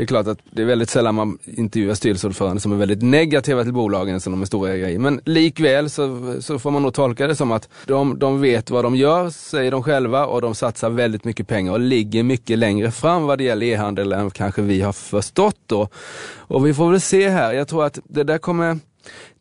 det 0.00 0.04
är 0.04 0.06
klart 0.06 0.26
att 0.26 0.38
det 0.50 0.62
är 0.62 0.66
väldigt 0.66 0.90
sällan 0.90 1.14
man 1.14 1.38
intervjuar 1.44 1.94
styrelseordförande 1.94 2.60
som 2.60 2.72
är 2.72 2.76
väldigt 2.76 3.02
negativa 3.02 3.62
till 3.62 3.72
bolagen 3.72 4.20
som 4.20 4.32
de 4.32 4.42
är 4.42 4.46
storägare 4.46 4.92
i. 4.92 4.98
Men 4.98 5.20
likväl 5.24 5.90
så, 5.90 6.36
så 6.40 6.58
får 6.58 6.70
man 6.70 6.82
nog 6.82 6.94
tolka 6.94 7.26
det 7.26 7.36
som 7.36 7.52
att 7.52 7.68
de, 7.86 8.18
de 8.18 8.40
vet 8.40 8.70
vad 8.70 8.84
de 8.84 8.96
gör, 8.96 9.30
säger 9.30 9.70
de 9.70 9.82
själva, 9.82 10.26
och 10.26 10.42
de 10.42 10.54
satsar 10.54 10.90
väldigt 10.90 11.24
mycket 11.24 11.48
pengar 11.48 11.72
och 11.72 11.80
ligger 11.80 12.22
mycket 12.22 12.58
längre 12.58 12.90
fram 12.90 13.22
vad 13.22 13.38
det 13.38 13.44
gäller 13.44 13.66
e-handel 13.66 14.12
än 14.12 14.30
kanske 14.30 14.62
vi 14.62 14.80
har 14.80 14.92
förstått 14.92 15.58
då. 15.66 15.88
Och 16.36 16.66
vi 16.66 16.74
får 16.74 16.90
väl 16.90 17.00
se 17.00 17.28
här, 17.28 17.52
jag 17.52 17.68
tror 17.68 17.84
att 17.84 17.98
det 18.04 18.24
där 18.24 18.38
kommer 18.38 18.78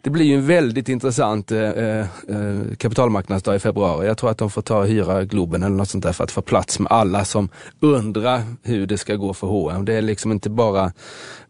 det 0.01 0.09
blir 0.09 0.25
ju 0.25 0.35
en 0.35 0.47
väldigt 0.47 0.89
intressant 0.89 1.51
eh, 1.51 1.61
eh, 1.61 2.05
kapitalmarknadsdag 2.77 3.55
i 3.55 3.59
februari. 3.59 4.07
Jag 4.07 4.17
tror 4.17 4.29
att 4.29 4.37
de 4.37 4.49
får 4.49 4.61
ta 4.61 4.77
och 4.77 4.87
hyra 4.87 5.23
Globen 5.23 5.63
eller 5.63 5.75
något 5.75 5.89
sånt 5.89 6.03
där 6.03 6.13
för 6.13 6.23
att 6.23 6.31
få 6.31 6.41
plats 6.41 6.79
med 6.79 6.91
alla 6.91 7.25
som 7.25 7.49
undrar 7.79 8.41
hur 8.63 8.87
det 8.87 8.97
ska 8.97 9.15
gå 9.15 9.33
för 9.33 9.47
H&M. 9.47 9.85
Det 9.85 9.93
är 9.93 10.01
liksom 10.01 10.31
inte 10.31 10.49
bara, 10.49 10.91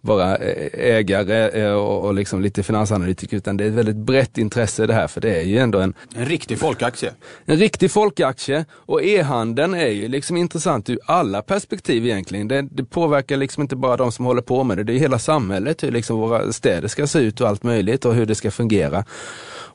bara 0.02 0.38
ägare 0.74 1.72
och, 1.72 2.06
och 2.06 2.14
liksom 2.14 2.42
lite 2.42 2.64
finansanalytiker 2.64 3.38
utan 3.38 3.58
det 3.58 3.64
är 3.64 3.68
ett 3.68 3.74
väldigt 3.74 3.96
brett 3.96 4.38
intresse 4.38 4.86
det 4.86 4.94
här 4.94 5.08
för 5.08 5.22
det 5.22 5.40
är 5.40 5.44
ju 5.44 5.58
ändå 5.58 5.80
en... 5.80 5.94
En 6.16 6.26
riktig 6.26 6.60
folkaktie. 6.60 7.12
En 7.46 7.58
riktig 7.58 7.92
folkaktie 7.92 8.66
och 8.72 9.04
e-handeln 9.04 9.74
är 9.74 9.88
ju 9.88 10.08
liksom 10.08 10.38
intressant 10.38 10.90
ur 10.90 11.00
alla 11.06 11.42
perspektiv 11.42 12.06
egentligen. 12.06 12.48
Det, 12.48 12.62
det, 12.62 12.84
påverkar 12.84 13.38
liksom 13.38 13.62
inte 13.62 13.76
bara 13.76 13.98
de 13.98 14.12
som 14.12 14.26
håller 14.26 14.42
på 14.42 14.64
med 14.64 14.78
det, 14.78 14.84
det 14.84 14.94
är 14.94 15.00
hela 15.00 15.20
samhället, 15.20 15.84
hur 15.84 15.92
liksom 15.92 16.18
våra 16.18 16.54
städer 16.54 16.88
ska 16.88 17.08
se 17.08 17.20
ut 17.20 17.42
och 17.42 17.48
allt 17.48 17.64
möjligt 17.64 18.06
och 18.06 18.16
hur 18.16 18.26
det 18.26 18.39
ska 18.40 18.52
fungera. 18.52 19.06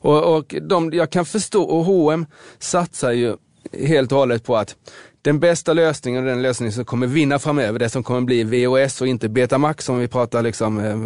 Och, 0.05 0.35
och 0.35 0.55
de, 0.61 0.93
jag 0.93 1.09
kan 1.09 1.25
förstå, 1.25 1.63
och 1.63 1.85
H&M 1.85 2.25
satsar 2.59 3.11
ju 3.11 3.35
helt 3.73 4.11
och 4.11 4.17
hållet 4.17 4.43
på 4.43 4.57
att 4.57 4.75
den 5.21 5.39
bästa 5.39 5.73
lösningen 5.73 6.23
och 6.23 6.29
den 6.29 6.41
lösningen 6.41 6.73
som 6.73 6.85
kommer 6.85 7.07
vinna 7.07 7.39
framöver, 7.39 7.79
det 7.79 7.89
som 7.89 8.03
kommer 8.03 8.21
bli 8.21 8.43
VOS 8.43 9.01
och 9.01 9.07
inte 9.07 9.29
Betamax 9.29 9.85
som 9.85 9.99
vi 9.99 10.07
pratar 10.07 10.41
liksom 10.41 10.79
eh, 10.79 10.97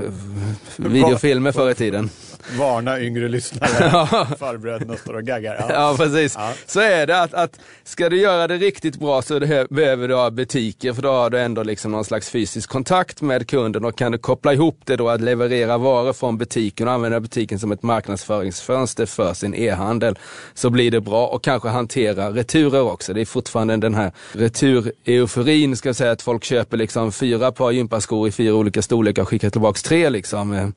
videofilmer 0.89 1.51
förr 1.51 1.71
i 1.71 1.75
tiden. 1.75 2.09
Varna 2.57 2.99
yngre 2.99 3.27
lyssnare, 3.27 3.69
farbröderna 4.39 4.95
står 4.95 5.13
och 5.13 5.23
gaggar. 5.23 5.55
Ja, 5.59 5.73
ja 5.73 5.95
precis. 5.97 6.35
Ja. 6.37 6.53
Så 6.65 6.79
är 6.79 7.07
det 7.07 7.21
att, 7.21 7.33
att 7.33 7.59
ska 7.83 8.09
du 8.09 8.21
göra 8.21 8.47
det 8.47 8.57
riktigt 8.57 8.99
bra 8.99 9.21
så 9.21 9.39
behöver 9.69 10.07
du 10.07 10.15
ha 10.15 10.31
butiker 10.31 10.93
för 10.93 11.01
då 11.01 11.11
har 11.11 11.29
du 11.29 11.39
ändå 11.39 11.63
liksom 11.63 11.91
någon 11.91 12.05
slags 12.05 12.29
fysisk 12.29 12.69
kontakt 12.69 13.21
med 13.21 13.47
kunden 13.47 13.85
och 13.85 13.97
kan 13.97 14.11
du 14.11 14.17
koppla 14.17 14.53
ihop 14.53 14.79
det 14.85 14.95
då 14.95 15.09
att 15.09 15.21
leverera 15.21 15.77
varor 15.77 16.13
från 16.13 16.37
butiken 16.37 16.87
och 16.87 16.93
använda 16.93 17.19
butiken 17.19 17.59
som 17.59 17.71
ett 17.71 17.83
marknadsföringsfönster 17.83 19.05
för 19.05 19.33
sin 19.33 19.53
e-handel 19.55 20.17
så 20.53 20.69
blir 20.69 20.91
det 20.91 21.01
bra 21.01 21.27
och 21.27 21.43
kanske 21.43 21.69
hantera 21.69 22.31
returer 22.31 22.81
också. 22.81 23.13
Det 23.13 23.21
är 23.21 23.25
fortfarande 23.25 23.77
den 23.77 23.95
här 23.95 24.11
retur-euforin, 24.31 25.75
ska 25.75 25.89
jag 25.89 25.95
säga 25.95 26.11
att 26.11 26.21
folk 26.21 26.43
köper 26.43 26.77
liksom 26.77 27.11
fyra 27.11 27.51
par 27.51 27.71
gympaskor 27.71 28.27
i 28.27 28.31
fyra 28.31 28.53
olika 28.53 28.81
storlekar 28.81 29.21
och 29.21 29.29
skickar 29.29 29.49
tillbaks 29.49 29.83
tre 29.83 30.09
liksom. 30.09 30.73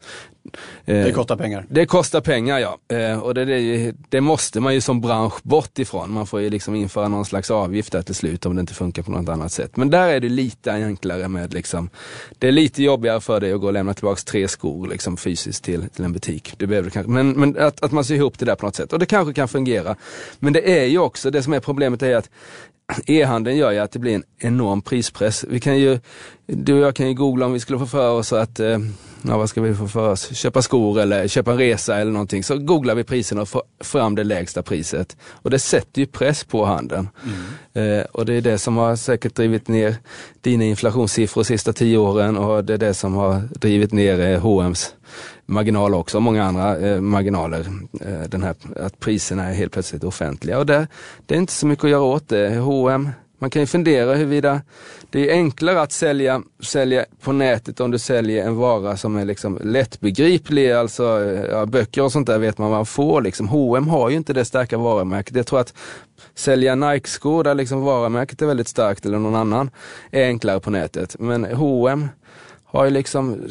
Eh, 0.84 1.04
det 1.04 1.12
kostar 1.12 1.36
pengar. 1.36 1.66
Det 1.68 1.86
kostar 1.86 2.20
pengar 2.20 2.58
ja. 2.58 2.96
Eh, 2.96 3.18
och 3.18 3.34
det, 3.34 3.44
det, 3.44 3.94
det, 4.08 4.20
måste 4.20 4.60
man 4.60 4.74
ju 4.74 4.80
som 4.80 5.00
bransch 5.00 5.42
bort 5.42 5.78
ifrån. 5.78 6.12
Man 6.12 6.26
får 6.26 6.40
ju 6.40 6.50
liksom 6.50 6.74
införa 6.74 7.08
någon 7.08 7.24
slags 7.24 7.50
avgift 7.50 7.92
där 7.92 8.02
till 8.02 8.14
slut 8.14 8.46
om 8.46 8.56
det 8.56 8.60
inte 8.60 8.74
funkar 8.74 9.02
på 9.02 9.10
något 9.10 9.28
annat 9.28 9.52
sätt. 9.52 9.76
Men 9.76 9.90
där 9.90 10.08
är 10.08 10.20
det 10.20 10.28
lite 10.28 10.72
enklare 10.72 11.28
med 11.28 11.54
liksom, 11.54 11.90
det 12.38 12.48
är 12.48 12.52
lite 12.52 12.82
jobbigare 12.82 13.20
för 13.20 13.40
dig 13.40 13.52
att 13.52 13.60
gå 13.60 13.66
och 13.66 13.72
lämna 13.72 13.94
tillbaks 13.94 14.24
tre 14.24 14.48
skor 14.48 14.86
liksom 14.86 15.16
fysiskt 15.16 15.64
till, 15.64 15.88
till 15.88 16.04
en 16.04 16.12
butik. 16.12 16.54
Det 16.56 16.66
behöver 16.66 16.90
kanske, 16.90 17.10
men, 17.10 17.30
men 17.30 17.58
att, 17.58 17.82
att 17.82 17.92
man 17.92 18.04
ser 18.04 18.14
ihop 18.14 18.38
det 18.38 18.44
där 18.44 18.54
på 18.54 18.66
något 18.66 18.76
sätt. 18.76 18.92
Och 18.92 18.98
det 18.98 19.06
kanske 19.06 19.34
kan 19.34 19.48
fungera. 19.48 19.96
Men 20.38 20.52
det 20.52 20.80
är 20.80 20.84
ju 20.84 20.98
också, 20.98 21.30
det 21.30 21.42
som 21.42 21.52
är 21.52 21.60
problemet 21.60 22.02
är 22.02 22.16
att 22.16 22.30
e-handeln 23.06 23.56
gör 23.56 23.70
ju 23.70 23.78
att 23.78 23.92
det 23.92 23.98
blir 23.98 24.14
en 24.14 24.24
enorm 24.38 24.82
prispress. 24.82 25.44
Vi 25.48 25.60
kan 25.60 25.78
ju, 25.78 26.00
du 26.46 26.74
och 26.74 26.80
jag 26.80 26.96
kan 26.96 27.08
ju 27.08 27.14
googla 27.14 27.46
om 27.46 27.52
vi 27.52 27.60
skulle 27.60 27.78
få 27.78 27.86
för 27.86 28.10
oss 28.10 28.32
att 28.32 28.60
eh, 28.60 28.78
ja, 29.22 29.36
vad 29.38 29.48
ska 29.48 29.60
vi 29.60 29.74
få 29.74 29.88
för 29.88 30.08
oss? 30.08 30.34
Köpa 30.34 30.62
skor 30.62 31.00
eller 31.00 31.28
köpa 31.28 31.50
en 31.52 31.58
resa 31.58 31.96
eller 31.96 32.12
någonting. 32.12 32.44
Så 32.44 32.58
googlar 32.58 32.94
vi 32.94 33.04
priserna 33.04 33.42
och 33.42 33.48
får 33.48 33.62
fram 33.80 34.14
det 34.14 34.24
lägsta 34.24 34.62
priset. 34.62 35.16
Och 35.24 35.50
det 35.50 35.58
sätter 35.58 36.00
ju 36.00 36.06
press 36.06 36.44
på 36.44 36.64
handeln. 36.64 37.08
Mm. 37.74 38.00
Eh, 38.00 38.04
och 38.04 38.26
det 38.26 38.34
är 38.34 38.40
det 38.40 38.58
som 38.58 38.76
har 38.76 38.96
säkert 38.96 39.34
drivit 39.34 39.68
ner 39.68 39.96
dina 40.40 40.64
inflationssiffror 40.64 41.42
de 41.42 41.44
sista 41.44 41.72
tio 41.72 41.98
åren 41.98 42.36
och 42.36 42.64
det 42.64 42.74
är 42.74 42.78
det 42.78 42.94
som 42.94 43.14
har 43.14 43.48
drivit 43.60 43.92
ner 43.92 44.20
eh, 44.20 44.40
H&M's 44.40 44.88
marginal 45.46 45.94
också, 45.94 46.16
och 46.18 46.22
många 46.22 46.44
andra 46.44 46.78
eh, 46.78 47.00
marginaler. 47.00 47.66
Eh, 48.00 48.28
den 48.28 48.42
här, 48.42 48.54
att 48.76 49.00
priserna 49.00 49.48
är 49.48 49.54
helt 49.54 49.72
plötsligt 49.72 50.04
offentliga. 50.04 50.58
Och 50.58 50.66
det, 50.66 50.86
det 51.26 51.34
är 51.34 51.38
inte 51.38 51.52
så 51.52 51.66
mycket 51.66 51.84
att 51.84 51.90
göra 51.90 52.02
åt 52.02 52.28
det. 52.28 52.56
H&M 52.56 53.10
man 53.42 53.50
kan 53.50 53.62
ju 53.62 53.66
fundera 53.66 54.14
huruvida 54.14 54.60
det 55.10 55.30
är 55.30 55.32
enklare 55.32 55.80
att 55.80 55.92
sälja, 55.92 56.42
sälja 56.62 57.04
på 57.20 57.32
nätet 57.32 57.80
om 57.80 57.90
du 57.90 57.98
säljer 57.98 58.46
en 58.46 58.56
vara 58.56 58.96
som 58.96 59.16
är 59.16 59.24
liksom 59.24 59.58
lättbegriplig, 59.64 60.72
alltså 60.72 61.24
eh, 61.24 61.44
ja, 61.50 61.66
böcker 61.66 62.02
och 62.02 62.12
sånt 62.12 62.26
där 62.26 62.38
vet 62.38 62.58
man 62.58 62.70
vad 62.70 62.78
man 62.78 62.86
får. 62.86 63.22
Liksom. 63.22 63.48
H&M 63.48 63.88
har 63.88 64.10
ju 64.10 64.16
inte 64.16 64.32
det 64.32 64.44
starka 64.44 64.78
varumärket. 64.78 65.36
Jag 65.36 65.46
tror 65.46 65.60
att 65.60 65.74
sälja 66.34 66.74
Nike-skor 66.74 67.44
där 67.44 67.54
liksom 67.54 67.80
varumärket 67.80 68.42
är 68.42 68.46
väldigt 68.46 68.68
starkt 68.68 69.06
eller 69.06 69.18
någon 69.18 69.34
annan 69.34 69.70
är 70.10 70.26
enklare 70.26 70.60
på 70.60 70.70
nätet. 70.70 71.16
Men 71.18 71.44
H&M 71.44 72.08
har 72.64 72.84
ju 72.84 72.90
liksom 72.90 73.48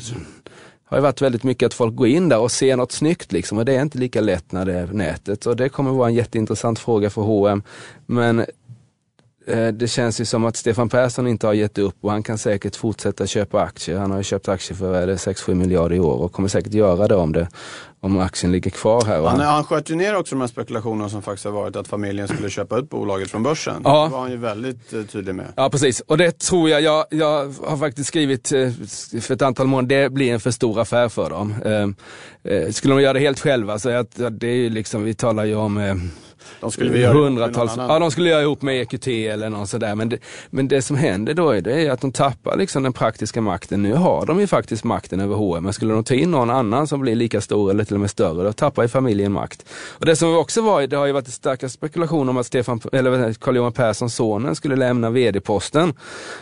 har 0.92 0.98
ju 0.98 1.02
varit 1.02 1.22
väldigt 1.22 1.44
mycket 1.44 1.66
att 1.66 1.74
folk 1.74 1.96
går 1.96 2.08
in 2.08 2.30
där 2.30 2.40
och 2.40 2.52
ser 2.52 2.78
något 2.78 2.92
snyggt 2.92 3.32
liksom 3.32 3.58
och 3.58 3.66
det 3.66 3.76
är 3.76 3.82
inte 3.82 3.98
lika 3.98 4.22
lätt 4.22 4.52
när 4.52 4.66
det 4.66 4.74
är 4.74 4.88
nätet. 4.88 5.46
Och 5.46 5.56
det 5.56 5.70
kommer 5.70 5.92
vara 5.92 6.10
en 6.10 6.16
jätteintressant 6.16 6.80
fråga 6.80 7.10
för 7.10 7.22
H&M. 7.22 7.64
Men 8.06 8.46
det 9.74 9.88
känns 9.88 10.22
ju 10.22 10.26
som 10.26 10.46
att 10.46 10.56
Stefan 10.56 10.90
Persson 10.90 11.28
inte 11.28 11.48
har 11.48 11.54
gett 11.54 11.78
upp 11.78 11.96
och 12.02 12.12
han 12.12 12.24
kan 12.24 12.38
säkert 12.38 12.76
fortsätta 12.76 13.28
köpa 13.28 13.62
aktier. 13.62 13.98
Han 13.98 14.12
har 14.12 14.18
ju 14.18 14.24
köpt 14.24 14.50
aktier 14.50 14.78
för 14.78 15.08
6-7 15.08 15.54
miljarder 15.54 15.96
i 15.96 16.00
år 16.00 16.22
och 16.22 16.32
kommer 16.32 16.50
säkert 16.50 16.74
göra 16.74 17.08
det 17.08 17.16
om, 17.16 17.32
det, 17.32 17.48
om 18.00 18.20
aktien 18.20 18.52
ligger 18.52 18.72
kvar 18.72 19.06
här. 19.06 19.22
Han, 19.22 19.40
han 19.40 19.64
sköt 19.64 19.90
ju 19.90 19.96
ner 19.96 20.16
också 20.16 20.36
de 20.36 20.42
här 20.42 20.48
spekulationerna 20.48 21.10
som 21.10 21.22
faktiskt 21.22 21.46
har 21.46 21.52
varit 21.52 21.76
att 21.76 21.88
familjen 21.88 22.28
skulle 22.28 22.50
köpa 22.60 22.78
ut 22.78 22.90
bolaget 22.90 23.32
från 23.32 23.44
börsen. 23.44 23.82
Ja. 23.84 24.04
Det 24.04 24.12
var 24.12 24.20
han 24.20 24.32
ju 24.32 24.38
väldigt 24.38 24.94
uh, 24.94 25.06
tydlig 25.06 25.36
med. 25.36 25.54
Ja 25.56 25.70
precis 25.70 26.00
och 26.00 26.18
det 26.18 26.40
tror 26.40 26.70
jag, 26.70 26.82
jag, 26.82 27.06
jag 27.10 27.54
har 27.66 27.78
faktiskt 27.78 28.08
skrivit 28.08 28.54
uh, 28.54 28.72
för 29.22 29.34
ett 29.34 29.42
antal 29.42 29.68
månader, 29.68 30.04
det 30.04 30.10
blir 30.10 30.34
en 30.34 30.40
för 30.40 30.52
stor 30.52 30.80
affär 30.80 31.10
för 31.10 31.30
dem. 31.30 31.56
Skulle 32.72 32.94
de 32.94 33.02
göra 33.02 33.14
det 33.14 33.20
helt 33.20 33.40
själva 33.40 33.80
så 33.80 33.90
att, 33.90 34.22
det 34.32 34.48
är 34.48 34.56
ju 34.56 34.70
liksom, 34.70 35.04
vi 35.04 35.14
talar 35.14 35.46
ju 35.46 35.56
om 35.56 35.78
de 36.60 36.72
skulle 36.72 36.92
vi 36.92 37.06
hundratals, 37.06 37.72
ja 37.78 38.00
de 38.00 38.12
skulle 38.12 38.30
göra 38.30 38.42
ihop 38.42 38.62
med 38.62 38.82
EQT 38.82 39.08
eller 39.08 39.50
något 39.50 39.70
sådär. 39.70 39.96
Men 39.96 40.10
det, 40.10 40.18
men 40.50 40.68
det 40.68 40.82
som 40.82 40.96
händer 40.96 41.34
då 41.34 41.50
är, 41.50 41.62
det 41.62 41.86
är 41.86 41.92
att 41.92 42.02
de 42.02 42.12
tappar 42.12 42.58
liksom 42.58 42.84
den 42.84 42.94
praktiska 42.94 43.42
makten. 43.42 43.84
Nu 43.84 43.94
har 43.94 44.26
de 44.26 44.40
ju 44.40 44.48
faktiskt 44.48 44.84
makten 44.84 45.20
över 45.20 45.36
H&M. 45.36 45.64
Men 45.64 45.74
skulle 45.74 45.94
de 45.94 46.04
ta 46.04 46.14
in 46.14 46.32
någon 46.32 46.50
annan 46.50 46.88
som 46.88 47.02
blir 47.02 47.16
lika 47.16 47.42
stor 47.42 47.72
eller 47.72 47.84
till 47.84 47.96
och 47.96 48.02
med 48.02 48.10
större, 48.10 48.44
då 48.44 48.54
tappar 48.54 48.84
ju 48.84 48.90
familjen 48.90 49.32
makt. 49.32 49.66
Och 49.90 50.06
det 50.06 50.16
som 50.16 50.38
också 50.38 50.62
var, 50.62 50.88
det 50.88 50.98
har 50.98 51.06
ju 51.06 51.12
varit 51.12 51.28
starka 51.28 51.70
spekulationer 51.70 52.30
om 52.30 52.38
att 52.38 52.46
Stefan, 52.46 52.82
eller 52.92 53.34
Carl-Johan 53.34 53.74
Persson, 53.74 54.10
sonen, 54.10 54.56
skulle 54.56 54.76
lämna 54.76 55.10
vd-posten. 55.10 55.94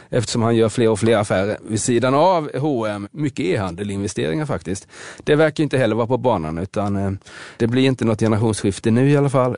Eftersom 0.09 0.41
han 0.41 0.55
gör 0.55 0.69
fler 0.69 0.89
och 0.89 0.99
fler 0.99 1.17
affärer 1.17 1.57
vid 1.67 1.81
sidan 1.81 2.13
av 2.13 2.57
H&M. 2.57 3.07
Mycket 3.11 3.45
e-handelinvesteringar 3.45 4.45
faktiskt. 4.45 4.87
Det 5.23 5.35
verkar 5.35 5.63
inte 5.63 5.77
heller 5.77 5.95
vara 5.95 6.07
på 6.07 6.17
banan 6.17 6.57
utan 6.57 6.95
eh, 6.95 7.11
det 7.57 7.67
blir 7.67 7.85
inte 7.85 8.05
något 8.05 8.19
generationsskifte 8.19 8.91
nu 8.91 9.09
i 9.09 9.17
alla 9.17 9.29
fall. 9.29 9.57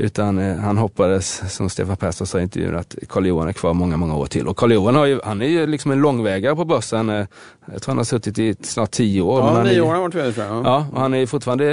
utan 0.00 0.38
eh, 0.38 0.56
han 0.56 0.76
hoppades, 0.76 1.54
som 1.54 1.70
Stefan 1.70 1.96
Persson 1.96 2.26
sa 2.26 2.38
i 2.38 2.42
intervjun, 2.42 2.76
att 2.76 2.94
Karl 3.08 3.26
Johan 3.26 3.48
är 3.48 3.52
kvar 3.52 3.74
många, 3.74 3.96
många 3.96 4.16
år 4.16 4.26
till. 4.26 4.48
Och 4.48 4.56
Karl 4.56 4.72
Johan 4.72 4.94
har 4.94 5.06
ju, 5.06 5.20
han 5.24 5.42
är 5.42 5.46
ju 5.46 5.66
liksom 5.66 5.90
en 5.90 6.00
långvägare 6.00 6.56
på 6.56 6.64
börsen. 6.64 7.08
Eh, 7.08 7.26
jag 7.72 7.82
tror 7.82 7.90
han 7.90 7.96
har 7.96 8.04
suttit 8.04 8.38
i 8.38 8.54
snart 8.62 8.90
tio 8.90 9.22
år. 9.22 9.40
Ja, 9.40 9.62
nio 9.62 9.80
år 9.80 9.86
har 9.86 9.92
han 9.92 10.02
varit 10.02 10.14
vd 10.14 10.32
tror 10.32 10.46
jag. 10.46 10.66
Ja, 10.66 10.86
och 10.92 11.00
han 11.00 11.14
är 11.14 11.26
fortfarande, 11.26 11.64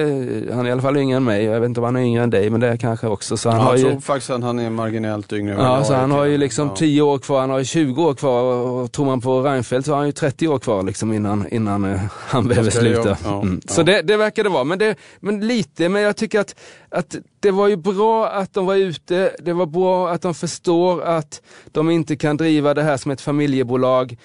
han 0.54 0.66
är 0.66 0.70
i 0.70 0.72
alla 0.72 0.82
fall 0.82 0.98
yngre 0.98 1.18
än 1.18 1.24
mig. 1.24 1.44
Jag 1.44 1.60
vet 1.60 1.68
inte 1.68 1.80
om 1.80 1.84
han 1.84 1.96
är 1.96 2.02
yngre 2.02 2.24
än 2.24 2.30
dig, 2.30 2.50
men 2.50 2.60
det 2.60 2.68
är 2.68 2.78
kanske 2.78 3.08
också. 3.08 3.38
Så 3.38 3.50
han 3.50 3.60
ja, 3.60 3.66
har 3.66 3.72
jag 3.72 3.80
ju, 3.80 3.90
tror 3.90 4.00
faktiskt 4.00 4.30
att 4.30 4.42
han 4.42 4.60
är 4.60 4.70
marginellt 4.70 5.34
yngre 5.34 5.54
än 5.54 5.60
Ja, 5.60 5.84
så 5.84 5.94
han 5.94 6.12
har 6.12 6.26
ju 6.26 6.38
liksom 6.38 6.68
ja. 6.68 6.76
10 6.76 7.02
år 7.02 7.18
kvar, 7.18 7.40
han 7.40 7.50
har 7.50 7.60
ju 7.60 7.66
20 7.66 8.04
år 8.04 8.14
kvar. 8.14 8.44
Och 8.44 8.92
tror 8.92 9.06
man 9.06 9.22
på 9.22 9.42
Reinfeldt 9.42 9.86
så 9.86 9.92
har 9.92 9.98
han 9.98 10.06
ju 10.06 10.12
30 10.12 10.48
år 10.48 10.60
kvar 10.60 10.84
liksom 10.84 11.14
innan, 11.14 11.48
innan 11.52 11.86
uh, 11.86 12.00
han 12.12 12.48
behöver 12.48 12.72
sluta. 12.72 13.18
Ja, 13.24 13.42
mm. 13.42 13.62
Så 13.68 13.84
det, 13.84 14.02
det 14.02 14.18
verkar 14.18 14.44
det 14.44 14.50
vara. 14.50 14.64
Men, 14.64 14.80
det, 14.80 14.96
men 15.20 15.48
lite, 15.48 15.90
men 15.90 16.02
jag 16.02 16.16
tycker 16.16 16.40
att, 16.40 16.56
att 16.90 17.16
det 17.40 17.52
var 17.52 17.68
ju 17.68 17.76
bra 17.76 18.17
att 18.26 18.54
de 18.54 18.66
var 18.66 18.76
ute, 18.76 19.36
det 19.40 19.54
var 19.54 19.66
bra 19.66 20.10
att 20.10 20.22
de 20.22 20.34
förstår 20.34 21.02
att 21.02 21.42
de 21.72 21.90
inte 21.90 22.16
kan 22.16 22.38
driva 22.38 22.74
det 22.74 22.84
här 22.84 22.98
som 22.98 23.12
ett 23.12 23.22
familjebolag 23.22 24.18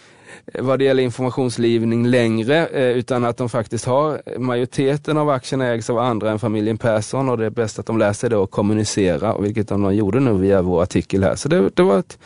eh, 0.55 0.65
vad 0.65 0.79
det 0.79 0.85
gäller 0.85 1.03
informationslivning 1.03 2.07
längre, 2.07 2.67
eh, 2.67 2.89
utan 2.89 3.25
att 3.25 3.37
de 3.37 3.49
faktiskt 3.49 3.85
har 3.85 4.23
eh, 4.27 4.39
majoriteten 4.39 5.19
av 5.19 5.31
aktierna 5.31 5.67
ägs 5.67 5.91
av 5.91 5.99
andra 5.99 6.31
än 6.31 6.39
familjen 6.39 6.79
Persson 6.79 7.29
och 7.29 7.39
det 7.39 7.47
är 7.47 7.51
bäst 7.51 7.79
att 7.79 7.87
de 7.87 7.99
läser 7.99 8.31
det 8.31 8.37
och 8.37 8.51
kommunicerar, 8.51 9.39
vilket 9.39 9.69
de 9.69 9.95
gjorde 9.95 10.21
nu 10.21 10.33
via 10.33 10.63
vår 10.63 10.83
artikel 10.83 11.25
här. 11.25 11.37
Så 11.37 11.49
det, 11.49 11.71
det 11.75 11.83
var 11.83 11.99
ett, 11.99 12.19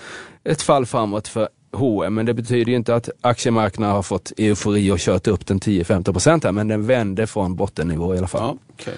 ett 0.45 0.63
fall 0.63 0.87
framåt 0.87 1.29
för 1.29 1.49
H&M 1.73 2.15
men 2.15 2.27
det 2.27 2.35
betyder 2.35 2.71
ju 2.71 2.77
inte 2.77 2.95
att 2.95 3.09
aktiemarknaden 3.21 3.95
har 3.95 4.03
fått 4.03 4.33
eufori 4.37 4.91
och 4.91 4.99
kört 4.99 5.27
upp 5.27 5.47
den 5.47 5.61
10-15% 5.61 6.45
här, 6.45 6.53
men 6.53 6.69
den 6.69 6.87
vände 6.87 7.27
från 7.27 7.57
bottennivå 7.57 8.15
i 8.15 8.19
alla 8.19 8.27
fall. 8.27 8.43
Ja, 8.43 8.75
okay. 8.75 8.95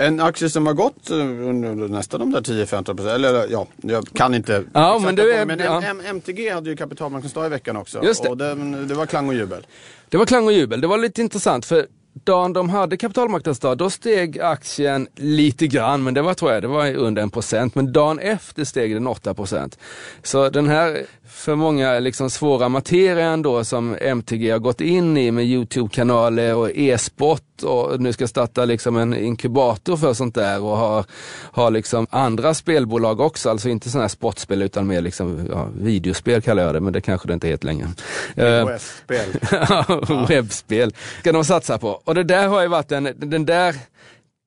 En 0.00 0.20
aktie 0.20 0.50
som 0.50 0.66
har 0.66 0.74
gått 0.74 1.10
eh, 1.10 1.16
under 1.16 1.88
nästan 1.88 2.20
de 2.20 2.32
där 2.32 2.40
10-15% 2.40 3.14
eller 3.14 3.46
ja, 3.50 3.66
jag 3.76 4.08
kan 4.14 4.34
inte. 4.34 4.64
Ja, 4.72 5.00
men 5.04 5.16
det 5.16 5.32
är, 5.32 5.46
men 5.46 5.58
ja. 5.58 5.82
MTG 6.04 6.50
hade 6.50 6.70
ju 6.70 6.76
kapitalmarknadsdag 6.76 7.46
i 7.46 7.48
veckan 7.48 7.76
också. 7.76 8.04
Just 8.04 8.22
det. 8.22 8.28
Och 8.28 8.36
det, 8.36 8.54
det 8.84 8.94
var 8.94 9.06
klang 9.06 9.28
och 9.28 9.34
jubel. 9.34 9.66
Det 10.08 10.16
var 10.16 10.26
klang 10.26 10.46
och 10.46 10.52
jubel. 10.52 10.80
Det 10.80 10.86
var 10.86 10.98
lite 10.98 11.20
intressant 11.20 11.66
för 11.66 11.86
dagen 12.24 12.52
de 12.52 12.70
hade 12.70 12.96
kapitalmarknadsdag, 12.96 13.78
då 13.78 13.90
steg 13.90 14.40
aktien 14.40 15.08
lite 15.16 15.66
grann, 15.66 16.02
men 16.02 16.14
det 16.14 16.22
var 16.22 16.34
tror 16.34 16.52
jag, 16.52 16.62
det 16.62 16.68
var 16.68 16.94
under 16.94 17.22
en 17.22 17.30
procent. 17.30 17.74
Men 17.74 17.92
dagen 17.92 18.18
efter 18.18 18.64
steg 18.64 18.94
den 18.94 19.06
8 19.06 19.34
procent. 19.34 19.78
Så 20.22 20.50
den 20.50 20.68
här 20.68 21.06
för 21.28 21.54
många 21.54 21.98
liksom 21.98 22.30
svåra 22.30 22.68
materian 22.68 23.42
då 23.42 23.64
som 23.64 23.96
MTG 24.00 24.50
har 24.50 24.58
gått 24.58 24.80
in 24.80 25.16
i 25.16 25.30
med 25.30 25.44
Youtube-kanaler 25.44 26.54
och 26.54 26.70
e-sport 26.74 27.62
och 27.62 28.00
nu 28.00 28.12
ska 28.12 28.28
starta 28.28 28.64
liksom 28.64 28.96
en 28.96 29.14
inkubator 29.14 29.96
för 29.96 30.14
sånt 30.14 30.34
där 30.34 30.62
och 30.62 30.76
ha, 30.76 31.04
ha 31.52 31.70
liksom 31.70 32.06
andra 32.10 32.54
spelbolag 32.54 33.20
också, 33.20 33.50
alltså 33.50 33.68
inte 33.68 33.90
sådana 33.90 34.02
här 34.02 34.08
sportspel 34.08 34.62
utan 34.62 34.86
mer 34.86 35.00
liksom, 35.00 35.48
ja, 35.50 35.68
videospel 35.80 36.42
kallar 36.42 36.62
jag 36.62 36.74
det, 36.74 36.80
men 36.80 36.92
det 36.92 37.00
kanske 37.00 37.28
det 37.28 37.34
inte 37.34 37.48
heter 37.48 37.66
längre. 37.66 37.88
Webbspel. 38.34 39.28
Webbspel 40.28 40.94
ska 41.20 41.32
de 41.32 41.44
satsa 41.44 41.78
på. 41.78 42.00
Och 42.04 42.14
det 42.14 42.24
där 42.24 42.48
har 42.48 42.62
ju 42.62 42.68
varit 42.68 42.92
en, 42.92 43.08
den 43.16 43.46
där 43.46 43.74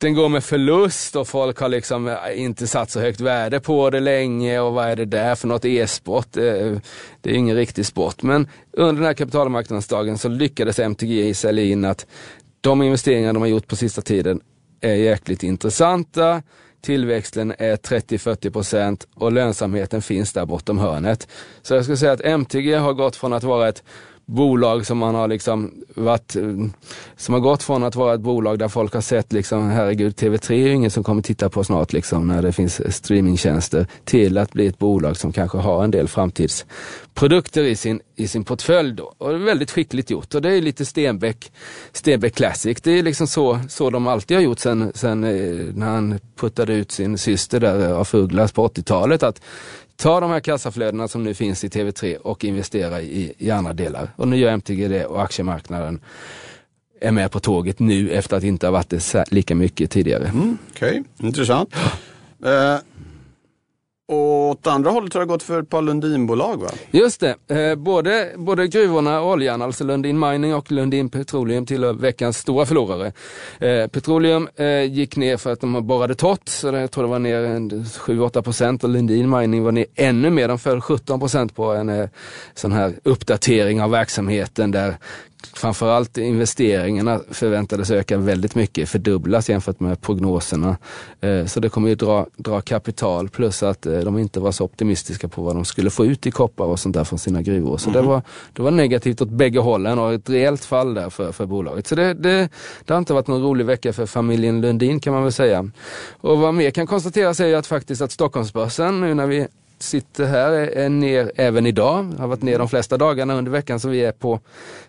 den 0.01 0.13
går 0.13 0.29
med 0.29 0.43
förlust 0.43 1.15
och 1.15 1.27
folk 1.27 1.59
har 1.59 1.69
liksom 1.69 2.07
eh, 2.07 2.15
inte 2.35 2.67
satt 2.67 2.89
så 2.89 2.99
högt 2.99 3.21
värde 3.21 3.59
på 3.59 3.89
det 3.89 3.99
länge 3.99 4.59
och 4.59 4.73
vad 4.73 4.87
är 4.87 4.95
det 4.95 5.05
där 5.05 5.35
för 5.35 5.47
något 5.47 5.65
e-sport? 5.65 6.37
Eh, 6.37 6.77
det 7.21 7.29
är 7.29 7.33
ingen 7.33 7.55
riktig 7.55 7.85
sport. 7.85 8.23
Men 8.23 8.47
under 8.71 8.93
den 8.93 9.05
här 9.05 9.13
kapitalmarknadsdagen 9.13 10.17
så 10.17 10.29
lyckades 10.29 10.79
MTG 10.79 11.33
sälja 11.33 11.63
in 11.63 11.85
att 11.85 12.05
de 12.61 12.81
investeringar 12.81 13.33
de 13.33 13.41
har 13.41 13.49
gjort 13.49 13.67
på 13.67 13.75
sista 13.75 14.01
tiden 14.01 14.41
är 14.81 14.93
jäkligt 14.93 15.43
intressanta. 15.43 16.41
Tillväxten 16.81 17.53
är 17.57 17.75
30-40% 17.75 19.05
och 19.15 19.31
lönsamheten 19.31 20.01
finns 20.01 20.33
där 20.33 20.45
bortom 20.45 20.77
hörnet. 20.77 21.27
Så 21.61 21.73
jag 21.73 21.83
skulle 21.83 21.97
säga 21.97 22.11
att 22.11 22.21
MTG 22.21 22.73
har 22.73 22.93
gått 22.93 23.15
från 23.15 23.33
att 23.33 23.43
vara 23.43 23.69
ett 23.69 23.83
bolag 24.31 24.85
som 24.85 24.97
man 24.97 25.15
har 25.15 25.27
liksom 25.27 25.71
varit, 25.95 26.35
som 27.17 27.33
har 27.33 27.39
gått 27.39 27.63
från 27.63 27.83
att 27.83 27.95
vara 27.95 28.13
ett 28.13 28.21
bolag 28.21 28.59
där 28.59 28.67
folk 28.67 28.93
har 28.93 29.01
sett 29.01 29.33
liksom, 29.33 29.69
herregud, 29.69 30.15
TV3 30.15 30.51
är 30.51 30.71
ingen 30.71 30.91
som 30.91 31.03
kommer 31.03 31.21
titta 31.21 31.49
på 31.49 31.63
snart 31.63 31.93
liksom 31.93 32.27
när 32.27 32.41
det 32.41 32.51
finns 32.51 32.95
streamingtjänster, 32.95 33.87
till 34.05 34.37
att 34.37 34.53
bli 34.53 34.67
ett 34.67 34.79
bolag 34.79 35.17
som 35.17 35.31
kanske 35.31 35.57
har 35.57 35.83
en 35.83 35.91
del 35.91 36.07
framtidsprodukter 36.07 37.63
i 37.63 37.75
sin, 37.75 38.01
i 38.15 38.27
sin 38.27 38.43
portfölj 38.43 38.93
då. 38.93 39.13
Och 39.17 39.29
det 39.29 39.35
är 39.35 39.39
väldigt 39.39 39.71
skickligt 39.71 40.09
gjort 40.09 40.35
och 40.35 40.41
det 40.41 40.53
är 40.53 40.61
lite 40.61 40.85
Stenbeck, 40.85 41.51
Stenbeck 41.91 42.35
Classic. 42.35 42.81
Det 42.81 42.91
är 42.91 43.03
liksom 43.03 43.27
så, 43.27 43.59
så 43.69 43.89
de 43.89 44.07
alltid 44.07 44.37
har 44.37 44.41
gjort 44.41 44.59
sen, 44.59 44.91
sen 44.95 45.23
eh, 45.23 45.75
när 45.75 45.87
han 45.87 46.19
puttade 46.39 46.73
ut 46.73 46.91
sin 46.91 47.17
syster 47.17 47.59
där 47.59 47.89
eh, 47.89 47.97
av 47.97 48.03
Fuglas 48.03 48.51
på 48.51 48.67
80-talet. 48.67 49.23
att 49.23 49.41
ta 50.01 50.19
de 50.19 50.31
här 50.31 50.39
kassaflödena 50.39 51.07
som 51.07 51.23
nu 51.23 51.33
finns 51.33 51.63
i 51.63 51.67
TV3 51.67 52.15
och 52.15 52.45
investera 52.45 53.01
i, 53.01 53.33
i 53.37 53.51
andra 53.51 53.73
delar. 53.73 54.09
Och 54.15 54.27
nu 54.27 54.37
gör 54.37 54.51
MTG 54.51 54.87
det 54.87 55.05
och 55.05 55.21
aktiemarknaden 55.21 55.99
är 57.01 57.11
med 57.11 57.31
på 57.31 57.39
tåget 57.39 57.79
nu 57.79 58.09
efter 58.09 58.37
att 58.37 58.43
inte 58.43 58.67
ha 58.67 58.71
varit 58.71 58.89
det 58.89 59.25
lika 59.31 59.55
mycket 59.55 59.91
tidigare. 59.91 60.27
Mm, 60.27 60.57
Okej, 60.71 60.89
okay. 60.89 61.27
intressant. 61.27 61.75
Uh, 62.45 62.77
och 64.11 64.49
åt 64.49 64.67
andra 64.67 64.91
hållet 64.91 65.13
har 65.13 65.21
det 65.21 65.27
gått 65.27 65.43
för 65.43 65.61
ett 65.61 65.69
par 65.69 65.81
Lundinbolag 65.81 66.61
va? 66.61 66.69
Just 66.91 67.19
det, 67.19 67.35
eh, 67.47 67.75
både, 67.75 68.31
både 68.37 68.67
gruvorna 68.67 69.21
och 69.21 69.31
oljan, 69.31 69.61
alltså 69.61 69.83
Lundin 69.83 70.19
Mining 70.19 70.55
och 70.55 70.71
Lundin 70.71 71.09
Petroleum 71.09 71.65
tillhör 71.65 71.93
veckans 71.93 72.37
stora 72.37 72.65
förlorare. 72.65 73.13
Eh, 73.59 73.87
petroleum 73.87 74.49
eh, 74.55 74.83
gick 74.83 75.15
ner 75.15 75.37
för 75.37 75.51
att 75.51 75.61
de 75.61 75.87
borrade 75.87 76.15
torrt, 76.15 76.49
så 76.49 76.67
jag 76.67 76.91
tror 76.91 77.03
det 77.03 77.09
var 77.09 77.19
ner 77.19 77.41
7-8 77.83 78.41
procent 78.41 78.83
och 78.83 78.89
Lundin 78.89 79.29
Mining 79.29 79.63
var 79.63 79.71
ner 79.71 79.85
ännu 79.95 80.29
mer, 80.29 80.47
de 80.47 80.59
föll 80.59 80.81
17 80.81 81.19
procent 81.19 81.55
på 81.55 81.71
en 81.71 82.09
sån 82.53 82.71
här 82.71 82.93
uppdatering 83.03 83.81
av 83.81 83.91
verksamheten 83.91 84.71
där 84.71 84.97
framförallt 85.53 86.17
investeringarna 86.17 87.19
förväntades 87.31 87.91
öka 87.91 88.17
väldigt 88.17 88.55
mycket, 88.55 88.89
fördubblas 88.89 89.49
jämfört 89.49 89.79
med 89.79 90.01
prognoserna. 90.01 90.77
Eh, 91.21 91.45
så 91.45 91.59
det 91.59 91.69
kommer 91.69 91.89
ju 91.89 91.95
dra, 91.95 92.27
dra 92.37 92.61
kapital 92.61 93.29
plus 93.29 93.63
att 93.63 93.85
eh, 93.85 93.99
de 93.99 94.17
inte 94.17 94.39
var 94.39 94.51
så 94.51 94.63
optimistiska 94.63 95.27
på 95.27 95.41
vad 95.41 95.55
de 95.55 95.65
skulle 95.65 95.89
få 95.89 96.05
ut 96.05 96.27
i 96.27 96.31
koppar 96.31 96.65
och 96.65 96.79
sånt 96.79 96.95
där 96.95 97.03
från 97.03 97.19
sina 97.19 97.41
gruvor. 97.41 97.77
Så 97.77 97.89
mm. 97.89 98.01
det, 98.01 98.07
var, 98.07 98.21
det 98.53 98.61
var 98.61 98.71
negativt 98.71 99.21
åt 99.21 99.29
bägge 99.29 99.59
hållen 99.59 99.99
och 99.99 100.13
ett 100.13 100.29
rejält 100.29 100.65
fall 100.65 100.93
där 100.93 101.09
för, 101.09 101.31
för 101.31 101.45
bolaget. 101.45 101.87
Så 101.87 101.95
det, 101.95 102.13
det, 102.13 102.49
det 102.85 102.93
har 102.93 102.97
inte 102.97 103.13
varit 103.13 103.27
någon 103.27 103.41
rolig 103.41 103.65
vecka 103.65 103.93
för 103.93 104.05
familjen 104.05 104.61
Lundin 104.61 104.99
kan 104.99 105.13
man 105.13 105.23
väl 105.23 105.31
säga. 105.31 105.69
Och 106.21 106.37
vad 106.37 106.53
mer 106.53 106.71
kan 106.71 106.87
konstateras 106.87 107.39
är 107.39 107.47
ju 107.47 107.55
att 107.55 107.67
faktiskt 107.67 108.01
att 108.01 108.11
Stockholmsbörsen 108.11 109.01
nu 109.01 109.13
när 109.13 109.27
vi 109.27 109.47
sitter 109.83 110.25
här 110.25 110.51
är 110.51 110.89
ner 110.89 111.31
även 111.35 111.65
idag. 111.65 112.13
Har 112.17 112.27
varit 112.27 112.41
ner 112.41 112.59
de 112.59 112.69
flesta 112.69 112.97
dagarna 112.97 113.33
under 113.33 113.51
veckan 113.51 113.79
så 113.79 113.89
vi 113.89 114.05
är 114.05 114.11
på 114.11 114.39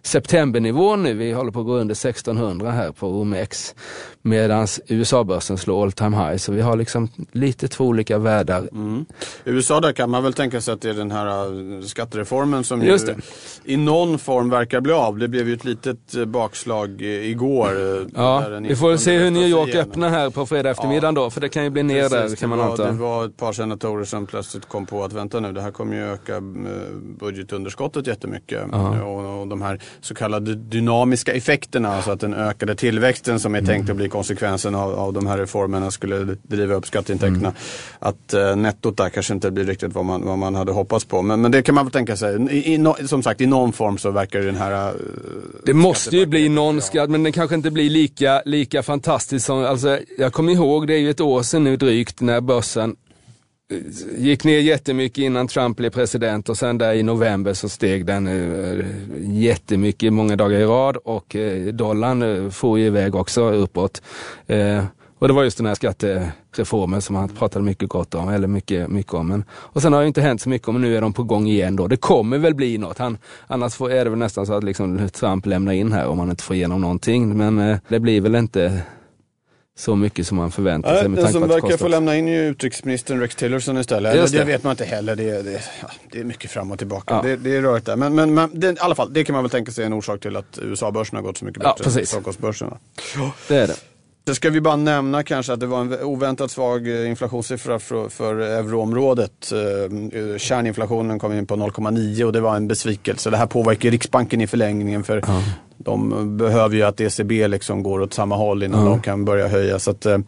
septembernivå 0.02 0.96
nu. 0.96 1.14
Vi 1.14 1.32
håller 1.32 1.52
på 1.52 1.60
att 1.60 1.66
gå 1.66 1.74
under 1.74 1.92
1600 1.92 2.70
här 2.70 2.92
på 2.92 3.08
OMX. 3.08 3.74
Medan 4.22 4.66
USA-börsen 4.86 5.58
slår 5.58 5.82
all 5.82 5.92
time 5.92 6.16
high. 6.16 6.36
Så 6.36 6.52
vi 6.52 6.60
har 6.60 6.76
liksom 6.76 7.08
lite 7.32 7.68
två 7.68 7.84
olika 7.84 8.18
världar. 8.18 8.68
Mm. 8.72 9.04
USA 9.44 9.80
där 9.80 9.92
kan 9.92 10.10
man 10.10 10.22
väl 10.22 10.32
tänka 10.32 10.60
sig 10.60 10.74
att 10.74 10.80
det 10.80 10.90
är 10.90 10.94
den 10.94 11.10
här 11.10 11.26
äh, 11.26 11.82
skattereformen 11.82 12.64
som 12.64 12.82
ju 12.82 12.98
i 13.64 13.76
någon 13.76 14.18
form 14.18 14.50
verkar 14.50 14.80
bli 14.80 14.92
av. 14.92 15.18
Det 15.18 15.28
blev 15.28 15.48
ju 15.48 15.54
ett 15.54 15.64
litet 15.64 16.14
äh, 16.14 16.24
bakslag 16.24 17.02
igår. 17.02 18.00
Äh, 18.00 18.06
ja, 18.14 18.48
vi 18.60 18.76
får 18.76 18.96
se 18.96 19.18
hur 19.18 19.30
New 19.30 19.48
York 19.48 19.74
öppnar 19.74 20.08
här 20.08 20.30
på 20.30 20.46
fredag 20.46 20.70
eftermiddag 20.70 21.08
ja. 21.08 21.12
då. 21.12 21.30
För 21.30 21.40
det 21.40 21.48
kan 21.48 21.64
ju 21.64 21.70
bli 21.70 21.82
ner 21.82 22.08
Precis, 22.08 22.30
där 22.30 22.36
kan 22.36 22.50
man 22.50 22.60
anta. 22.60 22.86
Det 22.86 22.92
var 22.92 23.24
ett 23.24 23.36
par 23.36 23.52
senatorer 23.52 24.04
som 24.04 24.26
plötsligt 24.26 24.68
kom 24.68 24.81
på 24.86 25.04
att 25.04 25.12
vänta 25.12 25.40
nu, 25.40 25.52
det 25.52 25.60
här 25.60 25.70
kommer 25.70 25.96
ju 25.96 26.12
öka 26.12 26.40
budgetunderskottet 27.20 28.06
jättemycket. 28.06 28.62
Ja. 28.72 29.02
Och, 29.02 29.40
och 29.40 29.48
de 29.48 29.62
här 29.62 29.80
så 30.00 30.14
kallade 30.14 30.54
dynamiska 30.54 31.32
effekterna, 31.32 31.94
alltså 31.94 32.10
att 32.10 32.20
den 32.20 32.34
ökade 32.34 32.74
tillväxten 32.74 33.40
som 33.40 33.54
är 33.54 33.58
mm. 33.58 33.68
tänkt 33.68 33.90
att 33.90 33.96
bli 33.96 34.08
konsekvensen 34.08 34.74
av, 34.74 34.94
av 34.94 35.12
de 35.12 35.26
här 35.26 35.38
reformerna 35.38 35.90
skulle 35.90 36.36
driva 36.42 36.74
upp 36.74 36.86
skatteintäkterna. 36.86 37.48
Mm. 37.48 37.54
Att 37.98 38.34
eh, 38.34 38.56
nettot 38.56 38.96
där 38.96 39.08
kanske 39.08 39.34
inte 39.34 39.50
blir 39.50 39.64
riktigt 39.64 39.94
vad 39.94 40.04
man, 40.04 40.24
vad 40.24 40.38
man 40.38 40.54
hade 40.54 40.72
hoppats 40.72 41.04
på. 41.04 41.22
Men, 41.22 41.40
men 41.40 41.50
det 41.52 41.62
kan 41.62 41.74
man 41.74 41.84
väl 41.84 41.92
tänka 41.92 42.16
sig. 42.16 42.46
I, 42.50 42.74
i 42.74 42.78
no, 42.78 42.94
som 43.06 43.22
sagt, 43.22 43.40
i 43.40 43.46
någon 43.46 43.72
form 43.72 43.98
så 43.98 44.10
verkar 44.10 44.40
den 44.40 44.56
här... 44.56 44.88
Eh, 44.88 44.94
det 45.64 45.74
måste 45.74 46.16
ju 46.16 46.26
bli 46.26 46.48
någon 46.48 46.80
skatt, 46.80 47.10
men 47.10 47.22
den 47.22 47.32
kanske 47.32 47.54
inte 47.54 47.70
blir 47.70 47.90
lika, 47.90 48.42
lika 48.44 48.82
fantastisk 48.82 49.46
som... 49.46 49.64
Alltså, 49.64 49.98
jag 50.18 50.32
kommer 50.32 50.52
ihåg, 50.52 50.86
det 50.86 50.94
är 50.94 50.98
ju 50.98 51.10
ett 51.10 51.20
år 51.20 51.42
sedan 51.42 51.64
nu 51.64 51.76
drygt, 51.76 52.20
när 52.20 52.40
börsen 52.40 52.96
Eh, 53.72 53.78
gick 54.18 54.44
ner 54.44 54.58
jättemycket 54.58 55.18
innan 55.18 55.48
Trump 55.48 55.76
blev 55.76 55.90
president 55.90 56.48
och 56.48 56.58
sen 56.58 56.78
där 56.78 56.92
i 56.92 57.02
november 57.02 57.52
så 57.54 57.68
steg 57.68 58.06
den 58.06 58.26
eh, 58.26 58.86
jättemycket 59.20 60.12
många 60.12 60.36
dagar 60.36 60.58
i 60.58 60.64
rad 60.64 60.96
och 60.96 61.36
eh, 61.36 61.72
dollarn 61.72 62.50
for 62.50 62.78
ju 62.78 62.86
iväg 62.86 63.14
också 63.14 63.52
uppåt. 63.52 64.02
Och 65.18 65.28
det 65.28 65.34
var 65.34 65.44
just 65.44 65.56
den 65.56 65.66
här 65.66 65.74
skattereformen 65.74 67.02
som 67.02 67.16
han 67.16 67.28
pratade 67.28 67.64
mycket 67.64 67.88
gott 67.88 68.14
om, 68.14 68.28
eller 68.28 68.48
mycket, 68.48 68.88
mycket 68.88 69.14
om. 69.14 69.28
Men, 69.28 69.44
och 69.50 69.82
sen 69.82 69.92
har 69.92 70.00
det 70.00 70.06
inte 70.06 70.20
hänt 70.20 70.40
så 70.40 70.48
mycket, 70.48 70.68
men 70.68 70.82
nu 70.82 70.96
är 70.96 71.00
de 71.00 71.12
på 71.12 71.22
gång 71.22 71.46
igen 71.46 71.76
då. 71.76 71.86
Det 71.86 71.96
kommer 71.96 72.38
väl 72.38 72.54
bli 72.54 72.78
något. 72.78 72.98
Han, 72.98 73.18
annars 73.46 73.74
får, 73.74 73.90
är 73.90 74.04
det 74.04 74.10
väl 74.10 74.18
nästan 74.18 74.46
så 74.46 74.52
att 74.54 74.64
liksom 74.64 75.08
Trump 75.08 75.46
lämnar 75.46 75.72
in 75.72 75.92
här 75.92 76.06
om 76.06 76.18
han 76.18 76.30
inte 76.30 76.44
får 76.44 76.56
igenom 76.56 76.80
någonting. 76.80 77.36
Men 77.36 77.78
det 77.88 78.00
blir 78.00 78.20
väl 78.20 78.34
inte 78.34 78.82
så 79.78 79.96
mycket 79.96 80.26
som 80.26 80.36
man 80.36 80.50
förväntar 80.50 80.96
sig. 80.96 81.08
Med 81.08 81.24
den 81.24 81.32
som 81.32 81.48
verkar 81.48 81.76
få 81.76 81.88
lämna 81.88 82.16
in 82.16 82.28
är 82.28 82.42
utrikesministern 82.42 83.20
Rex 83.20 83.36
Tillerson 83.36 83.78
istället. 83.78 84.32
Det. 84.32 84.38
det. 84.38 84.44
vet 84.44 84.64
man 84.64 84.70
inte 84.70 84.84
heller. 84.84 85.16
Det, 85.16 85.42
det, 85.42 85.62
ja, 85.82 85.90
det 86.12 86.20
är 86.20 86.24
mycket 86.24 86.50
fram 86.50 86.70
och 86.70 86.78
tillbaka. 86.78 87.14
Ja. 87.14 87.22
Det, 87.22 87.36
det, 87.36 87.56
är 87.56 87.62
rörigt 87.62 87.86
där. 87.86 87.96
Men, 87.96 88.14
men, 88.14 88.34
men 88.34 88.60
det, 88.60 88.68
i 88.70 88.76
alla 88.80 88.94
fall, 88.94 89.12
det 89.12 89.24
kan 89.24 89.32
man 89.34 89.42
väl 89.42 89.50
tänka 89.50 89.72
sig 89.72 89.82
är 89.82 89.86
en 89.86 89.92
orsak 89.92 90.20
till 90.20 90.36
att 90.36 90.58
USA-börsen 90.62 91.16
har 91.16 91.22
gått 91.22 91.38
så 91.38 91.44
mycket 91.44 91.62
bättre 91.62 91.90
ja, 91.90 92.00
än 92.00 92.06
Stockholmsbörsen. 92.06 92.74
Det 93.48 93.56
är 93.56 93.66
det. 93.66 93.76
Så 94.26 94.34
ska 94.34 94.50
vi 94.50 94.60
bara 94.60 94.76
nämna 94.76 95.22
kanske 95.22 95.52
att 95.52 95.60
det 95.60 95.66
var 95.66 95.80
en 95.80 96.02
oväntat 96.02 96.50
svag 96.50 96.88
inflationssiffra 96.88 97.78
för, 97.78 98.08
för 98.08 98.36
euroområdet. 98.38 99.52
Eh, 99.52 100.38
kärninflationen 100.38 101.18
kom 101.18 101.32
in 101.32 101.46
på 101.46 101.56
0,9 101.56 102.24
och 102.24 102.32
det 102.32 102.40
var 102.40 102.56
en 102.56 102.68
besvikelse. 102.68 103.30
Det 103.30 103.36
här 103.36 103.46
påverkar 103.46 103.90
Riksbanken 103.90 104.40
i 104.40 104.46
förlängningen 104.46 105.04
för 105.04 105.24
ja. 105.26 105.42
De 105.84 106.36
behöver 106.36 106.76
ju 106.76 106.82
att 106.82 107.00
ECB 107.00 107.48
liksom 107.48 107.82
går 107.82 108.00
åt 108.00 108.14
samma 108.14 108.36
håll 108.36 108.62
innan 108.62 108.84
ja. 108.84 108.90
de 108.90 109.02
kan 109.02 109.24
börja 109.24 109.48
höja. 109.48 109.78
Så 109.78 109.90
att, 109.90 110.06
eh, 110.06 110.18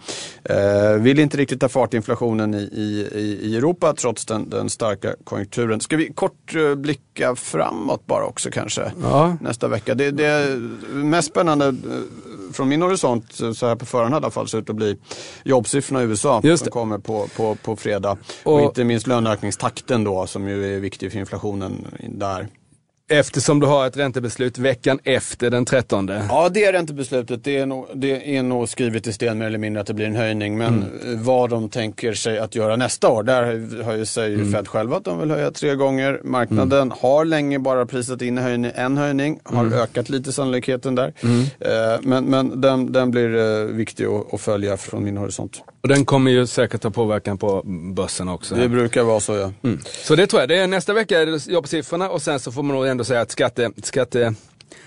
eh, 0.45 0.93
vill 0.99 1.19
inte 1.19 1.37
riktigt 1.37 1.61
ta 1.61 1.69
fart 1.69 1.95
inflationen 1.95 2.55
i, 2.55 2.59
i, 2.59 3.09
i 3.43 3.57
Europa 3.57 3.95
trots 3.95 4.27
den, 4.27 4.51
den, 4.51 4.71
starka 4.71 5.14
konjunkturen. 5.25 5.81
Ska 5.81 5.97
vi 5.97 6.12
kort 6.12 6.55
eh, 6.55 6.75
blicka 6.75 7.37
framåt 7.37 8.07
bara 8.07 8.25
också 8.25 8.51
kanske 8.51 8.93
ja. 9.03 9.37
nästa 9.40 9.69
vecka. 9.69 9.95
Det, 9.95 10.11
det 10.11 10.61
mest 10.93 11.29
spännande 11.29 11.75
från 12.53 12.69
min 12.69 12.83
horisont, 12.83 13.33
så 13.33 13.67
här 13.67 13.77
på 13.77 13.87
förhand 13.87 14.14
i 14.14 14.17
alla 14.17 14.31
fall, 14.31 14.49
ser 14.49 14.59
ut 14.59 14.71
att 14.71 14.77
bli 14.77 14.99
jobbsiffrorna 15.45 16.03
i 16.03 16.07
USA 16.07 16.43
som 16.43 16.71
kommer 16.71 16.99
på, 16.99 17.27
på, 17.37 17.55
på 17.55 17.77
fredag. 17.77 18.17
Och, 18.43 18.55
och 18.55 18.62
inte 18.62 18.85
minst 18.85 19.07
löneökningstakten 19.07 20.05
då 20.05 20.27
som 20.27 20.49
ju 20.49 20.77
är 20.77 20.81
viktig 20.81 21.12
för 21.12 21.19
inflationen 21.19 21.87
där. 22.09 22.49
Eftersom 23.09 23.61
du 23.61 23.67
har 23.67 23.87
ett 23.87 23.97
räntebeslut 23.97 24.59
veckan 24.59 24.99
efter 25.05 25.51
den 25.51 25.64
13. 25.64 26.09
Ja, 26.29 26.49
det 26.49 26.73
räntebeslutet 26.73 27.45
det 27.45 27.57
är, 27.57 27.67
nog, 27.67 27.87
det 27.95 28.37
är 28.37 28.43
nog 28.43 28.69
skrivet 28.69 29.07
i 29.07 29.12
sten 29.12 29.38
mer 29.38 29.47
eller 29.47 29.59
mindre 29.59 29.81
att 29.81 29.87
det 29.87 29.95
blir 29.95 30.07
en 30.07 30.17
höjning. 30.17 30.59
Men 30.59 30.83
mm. 30.83 31.25
vad 31.25 31.51
de 31.51 31.69
tänker 31.69 32.14
sig 32.14 32.38
att 32.38 32.55
göra 32.55 32.77
nästa 32.77 33.09
år, 33.09 33.23
där 33.23 33.83
har 33.83 33.95
ju 33.95 34.07
säger 34.07 34.37
mm. 34.37 34.53
Fed 34.53 34.69
själva 34.69 34.97
att 34.97 35.05
de 35.05 35.19
vill 35.19 35.31
höja 35.31 35.51
tre 35.51 35.75
gånger. 35.75 36.21
Marknaden 36.25 36.83
mm. 36.83 36.99
har 37.01 37.25
länge 37.25 37.59
bara 37.59 37.87
prisat 37.87 38.23
in 38.23 38.38
höjning, 38.38 38.73
en 38.75 38.97
höjning 38.97 39.40
har 39.45 39.64
mm. 39.64 39.79
ökat 39.79 40.09
lite 40.09 40.33
sannolikheten 40.33 40.95
där. 40.95 41.12
Mm. 41.23 41.40
Eh, 41.40 42.01
men 42.03 42.25
men 42.25 42.61
den, 42.61 42.93
den 42.93 43.11
blir 43.11 43.37
eh, 43.37 43.64
viktig 43.64 44.05
att, 44.05 44.35
att 44.35 44.40
följa 44.40 44.77
från 44.77 45.05
min 45.05 45.17
horisont. 45.17 45.62
Och 45.85 45.88
den 45.88 46.05
kommer 46.05 46.31
ju 46.31 46.47
säkert 46.47 46.83
ha 46.83 46.90
påverkan 46.90 47.38
på 47.38 47.62
börsen 47.94 48.29
också. 48.29 48.55
Det 48.55 48.68
brukar 48.68 49.03
vara 49.03 49.20
så 49.20 49.35
ja. 49.35 49.53
Mm. 49.62 49.79
Så 49.85 50.14
det 50.14 50.27
tror 50.27 50.42
jag. 50.42 50.49
Det 50.49 50.57
är 50.57 50.66
nästa 50.66 50.92
vecka 50.92 51.20
är 51.20 51.27
det 51.27 51.47
jobbsiffrorna 51.47 52.11
och 52.11 52.23
sen 52.23 52.40
så 52.40 52.53
får 52.53 52.62
man 52.62 52.77
nog 52.77 52.87
ändå 52.87 53.05
säga 53.05 53.20
att 53.20 53.31
skatte, 53.31 53.70
skatte 53.83 54.35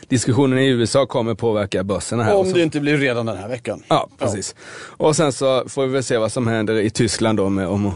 diskussionen 0.08 0.60
i 0.60 0.68
USA 0.68 1.06
kommer 1.06 1.34
påverka 1.34 1.84
börsen 1.84 2.20
här. 2.20 2.36
Om 2.36 2.54
det 2.54 2.64
inte 2.64 2.80
blir 2.80 2.98
redan 2.98 3.26
den 3.26 3.38
här 3.38 3.48
veckan. 3.48 3.84
Ja, 3.88 4.10
precis. 4.20 4.56
Ja. 4.58 5.06
Och 5.08 5.16
sen 5.16 5.32
så 5.32 5.64
får 5.70 5.86
vi 5.86 5.94
väl 5.94 6.04
se 6.04 6.18
vad 6.18 6.32
som 6.32 6.48
händer 6.48 6.76
i 6.76 6.90
Tyskland 6.90 7.38
då 7.38 7.50
med, 7.50 7.68
om, 7.68 7.92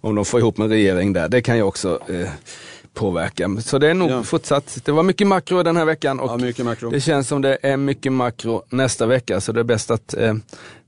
om 0.00 0.14
de 0.14 0.24
får 0.24 0.40
ihop 0.40 0.58
en 0.58 0.68
regering 0.68 1.12
där. 1.12 1.28
Det 1.28 1.42
kan 1.42 1.56
ju 1.56 1.62
också 1.62 2.00
eh, 2.08 2.28
påverka. 2.94 3.56
Så 3.60 3.78
det 3.78 3.90
är 3.90 3.94
nog 3.94 4.10
ja. 4.10 4.22
fortsatt, 4.22 4.78
det 4.84 4.92
var 4.92 5.02
mycket 5.02 5.26
makro 5.26 5.62
den 5.62 5.76
här 5.76 5.84
veckan 5.84 6.20
och 6.20 6.40
ja, 6.40 6.88
det 6.90 7.00
känns 7.00 7.28
som 7.28 7.42
det 7.42 7.58
är 7.62 7.76
mycket 7.76 8.12
makro 8.12 8.62
nästa 8.68 9.06
vecka. 9.06 9.40
Så 9.40 9.52
det 9.52 9.60
är 9.60 9.64
bäst 9.64 9.90
att 9.90 10.14
eh, 10.14 10.34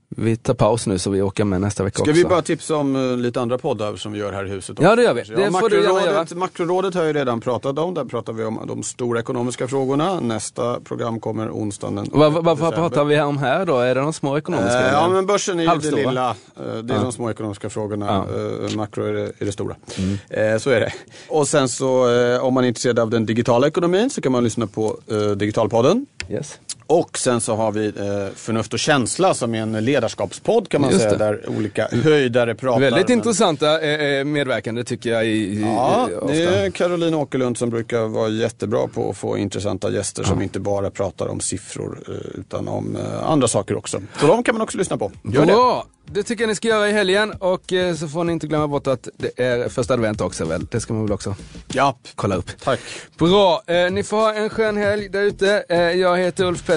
vi 0.08 0.36
tar 0.36 0.54
paus 0.54 0.86
nu 0.86 0.98
så 0.98 1.10
vi 1.10 1.22
åker 1.22 1.44
med 1.44 1.60
nästa 1.60 1.84
vecka 1.84 1.94
Ska 1.94 2.02
också. 2.02 2.12
vi 2.12 2.24
bara 2.24 2.42
tipsa 2.42 2.76
om 2.76 2.96
uh, 2.96 3.16
lite 3.16 3.40
andra 3.40 3.58
poddar 3.58 3.96
som 3.96 4.12
vi 4.12 4.18
gör 4.18 4.32
här 4.32 4.44
i 4.44 4.48
huset? 4.48 4.70
Också. 4.70 4.82
Ja 4.82 4.96
det 4.96 5.02
gör 5.02 5.14
vi. 5.14 5.22
Det 5.22 5.32
ja, 5.32 6.06
göra. 6.06 6.26
Makrorådet 6.34 6.94
har 6.94 7.04
jag 7.04 7.16
redan 7.16 7.40
pratat 7.40 7.78
om. 7.78 7.94
Där 7.94 8.04
pratar 8.04 8.32
vi 8.32 8.44
om 8.44 8.60
de 8.66 8.82
stora 8.82 9.20
ekonomiska 9.20 9.68
frågorna. 9.68 10.20
Nästa 10.20 10.80
program 10.80 11.20
kommer 11.20 11.50
onsdagen 11.50 11.96
den 11.96 12.06
Vad 12.12 12.58
pratar 12.58 13.04
vi 13.04 13.20
om 13.20 13.38
här 13.38 13.66
då? 13.66 13.78
Är 13.78 13.94
det 13.94 14.00
de 14.00 14.12
små 14.12 14.38
ekonomiska? 14.38 14.86
Uh, 14.86 14.92
ja 14.92 15.08
men 15.08 15.26
börsen 15.26 15.60
är 15.60 15.74
ju 15.74 15.90
det 15.90 15.96
lilla. 15.96 16.30
Uh, 16.30 16.34
det 16.56 16.94
är 16.94 16.96
ja. 16.96 17.02
de 17.02 17.12
små 17.12 17.30
ekonomiska 17.30 17.70
frågorna. 17.70 18.06
Ja. 18.06 18.76
makro 18.76 19.04
är 19.04 19.12
det, 19.12 19.32
är 19.38 19.44
det 19.44 19.52
stora. 19.52 19.76
Mm. 19.98 20.60
så 20.60 20.70
är 20.70 20.80
det. 20.80 20.92
Och 21.28 21.48
sen 21.48 21.68
så 21.68 22.06
om 22.40 22.54
man 22.54 22.64
är 22.64 22.68
intresserad 22.68 22.98
av 22.98 23.10
den 23.10 23.26
digitala 23.26 23.66
ekonomin 23.66 24.10
så 24.10 24.20
kan 24.20 24.32
man 24.32 24.44
lyssna 24.44 24.66
på 24.66 24.96
Digitalpodden. 25.36 26.06
Yes. 26.30 26.58
Och 26.86 27.18
sen 27.18 27.40
så 27.40 27.54
har 27.54 27.72
vi 27.72 27.86
eh, 27.86 28.34
Förnuft 28.34 28.72
och 28.72 28.78
känsla 28.78 29.34
som 29.34 29.54
är 29.54 29.62
en 29.62 29.84
ledarskapspodd 29.84 30.68
kan 30.68 30.80
man 30.80 30.90
Just 30.90 31.02
säga. 31.02 31.18
Det. 31.18 31.24
Där 31.24 31.48
olika 31.48 31.88
höjdare 31.88 32.54
pratar. 32.54 32.80
Väldigt 32.80 33.08
men... 33.08 33.18
intressanta 33.18 33.80
eh, 33.80 34.18
eh 34.18 34.24
medverkande 34.24 34.84
tycker 34.84 35.10
jag. 35.10 35.26
I, 35.26 35.60
ja, 35.60 36.08
i, 36.10 36.26
det 36.26 36.44
är 36.44 36.70
Caroline 36.70 37.14
Åkerlund 37.14 37.58
som 37.58 37.70
brukar 37.70 38.00
vara 38.00 38.28
jättebra 38.28 38.88
på 38.88 39.10
att 39.10 39.16
få 39.16 39.38
intressanta 39.38 39.90
gäster 39.90 40.22
ja. 40.22 40.28
som 40.28 40.42
inte 40.42 40.60
bara 40.60 40.90
pratar 40.90 41.28
om 41.28 41.40
siffror 41.40 41.98
eh, 42.08 42.40
utan 42.40 42.68
om 42.68 42.96
eh, 42.96 43.30
andra 43.30 43.48
saker 43.48 43.76
också. 43.76 44.02
Så 44.20 44.26
de 44.26 44.42
kan 44.42 44.54
man 44.54 44.62
också 44.62 44.78
lyssna 44.78 44.96
på. 44.96 45.12
Gör 45.22 45.46
Bra. 45.46 45.86
det. 45.86 45.96
Det 46.08 46.22
tycker 46.22 46.42
jag 46.42 46.48
ni 46.48 46.54
ska 46.54 46.68
göra 46.68 46.88
i 46.88 46.92
helgen 46.92 47.32
och 47.32 47.72
eh, 47.72 47.94
så 47.94 48.08
får 48.08 48.24
ni 48.24 48.32
inte 48.32 48.46
glömma 48.46 48.68
bort 48.68 48.86
att 48.86 49.08
det 49.16 49.42
är 49.42 49.68
första 49.68 49.94
advent 49.94 50.20
också 50.20 50.44
väl? 50.44 50.66
Det 50.70 50.80
ska 50.80 50.94
man 50.94 51.02
väl 51.02 51.12
också 51.12 51.34
ja. 51.72 51.98
kolla 52.14 52.36
upp. 52.36 52.50
Tack. 52.64 52.80
Bra, 53.18 53.62
eh, 53.66 53.90
ni 53.90 54.02
får 54.02 54.16
ha 54.16 54.34
en 54.34 54.50
skön 54.50 54.76
helg 54.76 55.08
där 55.08 55.22
ute. 55.22 55.64
Eh, 55.68 55.78
jag 55.78 56.18
heter 56.18 56.44
Ulf 56.44 56.66
Pettersson 56.66 56.75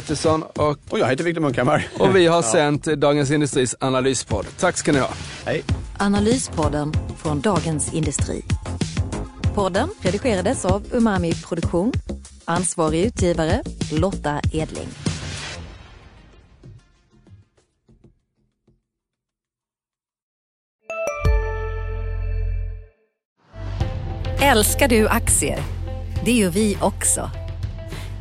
och, 0.53 0.79
och 0.89 0.99
jag 0.99 1.07
heter 1.07 1.23
Viktor 1.23 1.41
Munkhammar. 1.41 1.87
Och 1.99 2.15
vi 2.15 2.27
har 2.27 2.35
ja. 2.43 2.51
sänt 2.51 2.83
Dagens 2.83 3.31
Industris 3.31 3.75
analyspodd. 3.79 4.45
Tack 4.59 4.77
ska 4.77 4.91
ni 4.91 4.99
ha. 4.99 5.09
Hej. 5.45 5.63
Analyspodden 5.97 6.93
från 7.17 7.41
Dagens 7.41 7.93
Industri. 7.93 8.43
Podden 9.55 9.89
redigerades 10.01 10.65
av 10.65 10.83
Umami 10.91 11.33
Produktion. 11.33 11.91
Ansvarig 12.45 13.05
utgivare 13.05 13.61
Lotta 13.91 14.41
Edling. 14.53 14.87
Älskar 24.41 24.87
du 24.87 25.07
aktier? 25.07 25.59
Det 26.25 26.31
gör 26.31 26.49
vi 26.49 26.77
också. 26.81 27.29